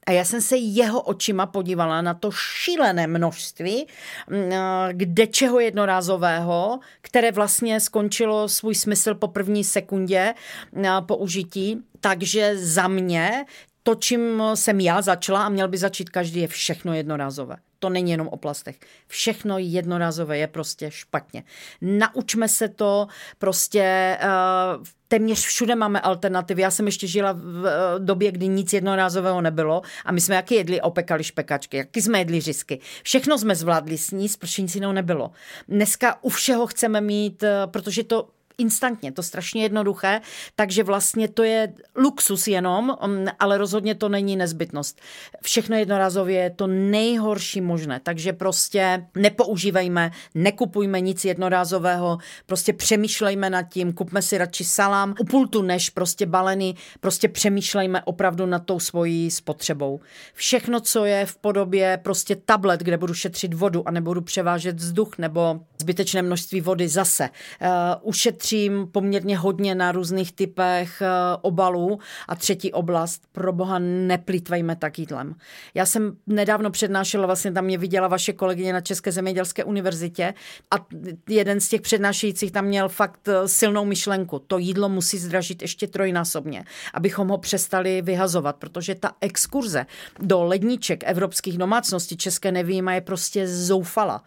A 0.07 0.11
já 0.11 0.25
jsem 0.25 0.41
se 0.41 0.57
jeho 0.57 1.01
očima 1.01 1.45
podívala 1.45 2.01
na 2.01 2.13
to 2.13 2.31
šílené 2.31 3.07
množství 3.07 3.87
mm, 4.29 4.51
kde 4.91 5.27
čeho 5.27 5.59
jednorázového, 5.59 6.79
které 7.01 7.31
vlastně 7.31 7.79
skončilo 7.79 8.49
svůj 8.49 8.75
smysl 8.75 9.15
po 9.15 9.27
první 9.27 9.63
sekundě 9.63 10.33
mm, 10.71 10.83
použití. 11.05 11.77
Takže 11.99 12.57
za 12.57 12.87
mě 12.87 13.45
to, 13.83 13.95
čím 13.95 14.43
jsem 14.53 14.79
já 14.79 15.01
začala 15.01 15.45
a 15.45 15.49
měl 15.49 15.67
by 15.67 15.77
začít 15.77 16.09
každý, 16.09 16.39
je 16.39 16.47
všechno 16.47 16.93
jednorázové 16.93 17.57
to 17.81 17.89
není 17.89 18.11
jenom 18.11 18.27
o 18.27 18.37
plastech. 18.37 18.79
Všechno 19.07 19.57
jednorázové 19.57 20.37
je 20.37 20.47
prostě 20.47 20.91
špatně. 20.91 21.43
Naučme 21.81 22.47
se 22.47 22.67
to 22.67 23.07
prostě 23.37 24.17
uh, 24.23 24.85
téměř 25.11 25.45
všude 25.45 25.75
máme 25.75 26.01
alternativy. 26.01 26.61
Já 26.61 26.71
jsem 26.71 26.85
ještě 26.85 27.07
žila 27.07 27.31
v 27.31 27.65
eh, 27.67 27.99
době, 27.99 28.31
kdy 28.31 28.47
nic 28.47 28.73
jednorázového 28.73 29.41
nebylo 29.41 29.81
a 30.05 30.11
my 30.11 30.21
jsme 30.21 30.35
jaký 30.35 30.55
jedli 30.55 30.81
opekali 30.81 31.23
špekačky, 31.23 31.77
jaký 31.77 32.01
jsme 32.01 32.19
jedli 32.19 32.41
řízky. 32.41 32.79
Všechno 33.03 33.37
jsme 33.37 33.55
zvládli 33.55 33.97
sníst, 33.97 34.39
protože 34.39 34.61
nic 34.61 34.75
jiného 34.75 34.93
nebylo. 34.93 35.31
Dneska 35.67 36.23
u 36.23 36.29
všeho 36.29 36.67
chceme 36.67 37.01
mít, 37.01 37.43
eh, 37.43 37.67
protože 37.67 38.03
to 38.03 38.27
instantně, 38.61 39.11
to 39.11 39.23
strašně 39.23 39.63
jednoduché, 39.63 40.21
takže 40.55 40.83
vlastně 40.83 41.27
to 41.27 41.43
je 41.43 41.73
luxus 41.95 42.47
jenom, 42.47 42.97
mm, 43.05 43.27
ale 43.39 43.57
rozhodně 43.57 43.95
to 43.95 44.09
není 44.09 44.35
nezbytnost. 44.35 45.01
Všechno 45.41 45.75
jednorázově 45.77 46.39
je 46.39 46.49
to 46.49 46.67
nejhorší 46.67 47.61
možné, 47.61 47.99
takže 48.03 48.33
prostě 48.33 49.05
nepoužívejme, 49.15 50.11
nekupujme 50.35 51.01
nic 51.01 51.25
jednorázového, 51.25 52.17
prostě 52.45 52.73
přemýšlejme 52.73 53.49
nad 53.49 53.63
tím, 53.63 53.93
kupme 53.93 54.21
si 54.21 54.37
radši 54.37 54.63
salám 54.63 55.15
u 55.19 55.25
pultu, 55.25 55.61
než 55.61 55.89
prostě 55.89 56.25
balený, 56.25 56.75
prostě 56.99 57.27
přemýšlejme 57.27 58.01
opravdu 58.03 58.45
nad 58.45 58.65
tou 58.65 58.79
svojí 58.79 59.31
spotřebou. 59.31 59.99
Všechno, 60.33 60.79
co 60.79 61.05
je 61.05 61.25
v 61.25 61.37
podobě 61.37 61.99
prostě 62.03 62.35
tablet, 62.35 62.79
kde 62.79 62.97
budu 62.97 63.13
šetřit 63.13 63.53
vodu 63.53 63.87
a 63.87 63.91
nebudu 63.91 64.21
převážet 64.21 64.75
vzduch 64.75 65.17
nebo 65.17 65.59
zbytečné 65.81 66.21
množství 66.21 66.61
vody 66.61 66.87
zase, 66.87 67.29
uh, 67.61 67.67
ušetřit 68.01 68.50
šetřím 68.51 68.87
poměrně 68.91 69.37
hodně 69.37 69.75
na 69.75 69.91
různých 69.91 70.31
typech 70.31 71.01
eh, 71.01 71.07
obalů. 71.41 71.99
A 72.27 72.35
třetí 72.35 72.73
oblast, 72.73 73.23
pro 73.31 73.53
boha 73.53 73.79
neplýtvejme 73.79 74.75
tak 74.75 74.99
jídlem. 74.99 75.35
Já 75.73 75.85
jsem 75.85 76.17
nedávno 76.27 76.71
přednášela, 76.71 77.25
vlastně 77.25 77.51
tam 77.51 77.65
mě 77.65 77.77
viděla 77.77 78.07
vaše 78.07 78.33
kolegyně 78.33 78.73
na 78.73 78.81
České 78.81 79.11
zemědělské 79.11 79.63
univerzitě 79.63 80.33
a 80.71 80.85
jeden 81.29 81.59
z 81.59 81.69
těch 81.69 81.81
přednášejících 81.81 82.51
tam 82.51 82.65
měl 82.65 82.89
fakt 82.89 83.27
eh, 83.27 83.47
silnou 83.47 83.85
myšlenku. 83.85 84.39
To 84.39 84.57
jídlo 84.57 84.89
musí 84.89 85.17
zdražit 85.17 85.61
ještě 85.61 85.87
trojnásobně, 85.87 86.63
abychom 86.93 87.27
ho 87.27 87.37
přestali 87.37 88.01
vyhazovat, 88.01 88.55
protože 88.55 88.95
ta 88.95 89.11
exkurze 89.21 89.85
do 90.19 90.43
ledniček 90.43 91.03
evropských 91.05 91.57
domácností 91.57 92.17
České 92.17 92.51
nevýjima 92.51 92.93
je 92.93 93.01
prostě 93.01 93.47
zoufala. 93.47 94.23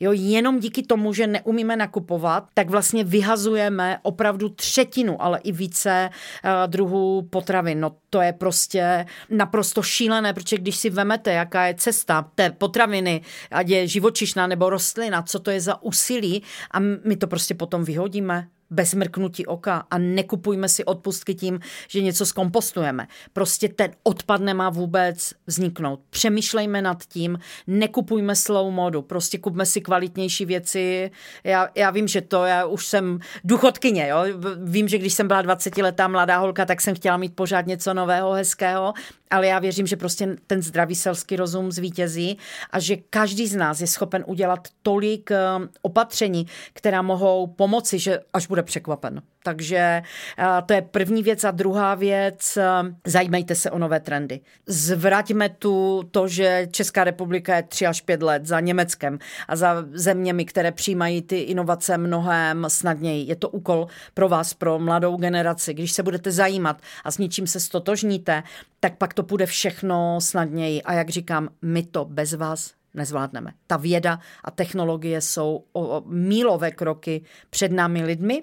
Jo, 0.00 0.12
jenom 0.12 0.60
díky 0.60 0.82
tomu, 0.82 1.12
že 1.12 1.26
neumíme 1.26 1.76
nakupovat, 1.76 2.44
tak 2.54 2.70
vlastně 2.70 3.04
vyhazujeme 3.04 3.98
opravdu 4.02 4.48
třetinu, 4.48 5.22
ale 5.22 5.38
i 5.38 5.52
více 5.52 6.10
uh, 6.10 6.50
druhů 6.66 7.22
potravin. 7.22 7.80
No 7.80 7.96
to 8.10 8.20
je 8.20 8.32
prostě 8.32 9.06
naprosto 9.30 9.82
šílené, 9.82 10.34
protože 10.34 10.58
když 10.58 10.76
si 10.76 10.90
vemete, 10.90 11.32
jaká 11.32 11.66
je 11.66 11.74
cesta 11.74 12.30
té 12.34 12.50
potraviny, 12.50 13.22
ať 13.50 13.68
je 13.68 13.88
živočišná 13.88 14.46
nebo 14.46 14.70
rostlina, 14.70 15.22
co 15.22 15.38
to 15.38 15.50
je 15.50 15.60
za 15.60 15.82
úsilí 15.82 16.42
a 16.70 16.78
my 16.80 17.16
to 17.16 17.26
prostě 17.26 17.54
potom 17.54 17.84
vyhodíme 17.84 18.48
bez 18.70 18.94
mrknutí 18.94 19.46
oka 19.46 19.86
a 19.90 19.98
nekupujme 19.98 20.68
si 20.68 20.84
odpustky 20.84 21.34
tím, 21.34 21.60
že 21.88 22.02
něco 22.02 22.26
zkompostujeme. 22.26 23.06
Prostě 23.32 23.68
ten 23.68 23.90
odpad 24.02 24.40
nemá 24.40 24.70
vůbec 24.70 25.32
vzniknout. 25.46 26.00
Přemýšlejme 26.10 26.82
nad 26.82 27.04
tím, 27.04 27.38
nekupujme 27.66 28.36
slow 28.36 28.72
modu, 28.72 29.02
prostě 29.02 29.38
kupme 29.38 29.66
si 29.66 29.80
kvalitnější 29.80 30.44
věci. 30.44 31.10
Já, 31.44 31.68
já 31.74 31.90
vím, 31.90 32.08
že 32.08 32.20
to, 32.20 32.44
já 32.44 32.66
už 32.66 32.86
jsem 32.86 33.18
duchodkyně, 33.44 34.08
jo? 34.08 34.24
vím, 34.64 34.88
že 34.88 34.98
když 34.98 35.12
jsem 35.12 35.28
byla 35.28 35.42
20 35.42 35.76
letá 35.76 36.08
mladá 36.08 36.38
holka, 36.38 36.64
tak 36.64 36.80
jsem 36.80 36.94
chtěla 36.94 37.16
mít 37.16 37.34
pořád 37.34 37.66
něco 37.66 37.94
nového, 37.94 38.32
hezkého 38.32 38.94
ale 39.30 39.46
já 39.46 39.58
věřím, 39.58 39.86
že 39.86 39.96
prostě 39.96 40.36
ten 40.46 40.62
zdravý 40.62 40.94
selský 40.94 41.36
rozum 41.36 41.72
zvítězí 41.72 42.38
a 42.70 42.80
že 42.80 42.96
každý 42.96 43.46
z 43.46 43.56
nás 43.56 43.80
je 43.80 43.86
schopen 43.86 44.24
udělat 44.26 44.68
tolik 44.82 45.30
eh, 45.30 45.38
opatření, 45.82 46.46
která 46.72 47.02
mohou 47.02 47.46
pomoci, 47.46 47.98
že 47.98 48.20
až 48.32 48.46
bude 48.46 48.62
překvapen. 48.62 49.22
Takže 49.42 50.02
eh, 50.38 50.44
to 50.66 50.72
je 50.72 50.82
první 50.82 51.22
věc. 51.22 51.44
A 51.44 51.50
druhá 51.50 51.94
věc, 51.94 52.56
eh, 52.56 52.64
zajímejte 53.06 53.54
se 53.54 53.70
o 53.70 53.78
nové 53.78 54.00
trendy. 54.00 54.40
Zvraťme 54.66 55.48
tu 55.48 56.02
to, 56.10 56.28
že 56.28 56.68
Česká 56.70 57.04
republika 57.04 57.56
je 57.56 57.62
3 57.62 57.86
až 57.86 58.00
5 58.00 58.22
let 58.22 58.46
za 58.46 58.60
Německem 58.60 59.18
a 59.48 59.56
za 59.56 59.84
zeměmi, 59.92 60.44
které 60.44 60.72
přijímají 60.72 61.22
ty 61.22 61.38
inovace 61.38 61.98
mnohem 61.98 62.66
snadněji. 62.68 63.28
Je 63.28 63.36
to 63.36 63.48
úkol 63.48 63.86
pro 64.14 64.28
vás, 64.28 64.54
pro 64.54 64.78
mladou 64.78 65.16
generaci. 65.16 65.74
Když 65.74 65.92
se 65.92 66.02
budete 66.02 66.32
zajímat 66.32 66.82
a 67.04 67.10
s 67.10 67.18
ničím 67.18 67.46
se 67.46 67.60
stotožníte, 67.60 68.42
tak 68.80 68.96
pak 68.96 69.14
to 69.14 69.22
půjde 69.22 69.46
všechno 69.46 70.20
snadněji. 70.20 70.82
A 70.82 70.92
jak 70.92 71.08
říkám, 71.08 71.48
my 71.62 71.82
to 71.82 72.04
bez 72.04 72.32
vás 72.32 72.72
nezvládneme. 72.94 73.52
Ta 73.66 73.76
věda 73.76 74.18
a 74.44 74.50
technologie 74.50 75.20
jsou 75.20 75.64
o 75.72 76.02
mílové 76.06 76.70
kroky 76.70 77.22
před 77.50 77.72
námi 77.72 78.04
lidmi 78.04 78.42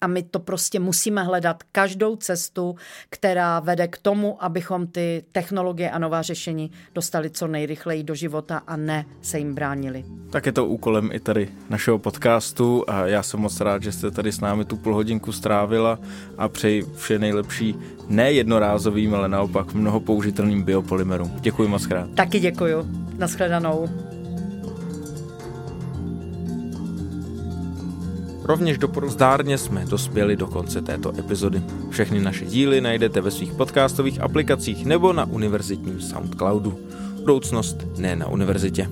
a 0.00 0.06
my 0.06 0.22
to 0.22 0.38
prostě 0.38 0.80
musíme 0.80 1.22
hledat 1.22 1.62
každou 1.72 2.16
cestu, 2.16 2.76
která 3.10 3.60
vede 3.60 3.88
k 3.88 3.98
tomu, 3.98 4.44
abychom 4.44 4.86
ty 4.86 5.24
technologie 5.32 5.90
a 5.90 5.98
nová 5.98 6.22
řešení 6.22 6.70
dostali 6.94 7.30
co 7.30 7.46
nejrychleji 7.46 8.02
do 8.02 8.14
života 8.14 8.62
a 8.66 8.76
ne 8.76 9.06
se 9.22 9.38
jim 9.38 9.54
bránili. 9.54 10.04
Tak 10.30 10.46
je 10.46 10.52
to 10.52 10.66
úkolem 10.66 11.10
i 11.12 11.20
tady 11.20 11.48
našeho 11.70 11.98
podcastu 11.98 12.84
a 12.86 13.06
já 13.06 13.22
jsem 13.22 13.40
moc 13.40 13.60
rád, 13.60 13.82
že 13.82 13.92
jste 13.92 14.10
tady 14.10 14.32
s 14.32 14.40
námi 14.40 14.64
tu 14.64 14.76
půl 14.76 14.94
hodinku 14.94 15.32
strávila 15.32 15.98
a 16.38 16.48
přeji 16.48 16.84
vše 16.96 17.18
nejlepší 17.18 17.74
ne 18.08 18.32
jednorázovým, 18.32 19.14
ale 19.14 19.28
naopak 19.28 19.72
mnoho 19.72 20.00
použitelným 20.00 20.62
biopolymerům. 20.62 21.32
Děkuji 21.40 21.68
moc 21.68 21.86
krát. 21.86 22.10
Taky 22.14 22.40
děkuji. 22.40 22.86
Naschledanou. 23.18 23.88
Rovněž 28.48 28.78
doporu 28.78 29.08
zdárně 29.08 29.58
jsme 29.58 29.84
dospěli 29.84 30.36
do 30.36 30.46
konce 30.46 30.82
této 30.82 31.18
epizody. 31.18 31.62
Všechny 31.90 32.20
naše 32.20 32.44
díly 32.44 32.80
najdete 32.80 33.20
ve 33.20 33.30
svých 33.30 33.52
podcastových 33.52 34.20
aplikacích 34.20 34.86
nebo 34.86 35.12
na 35.12 35.24
univerzitním 35.24 36.00
Soundcloudu. 36.00 36.78
Budoucnost 37.20 37.76
ne 37.98 38.16
na 38.16 38.28
univerzitě. 38.28 38.88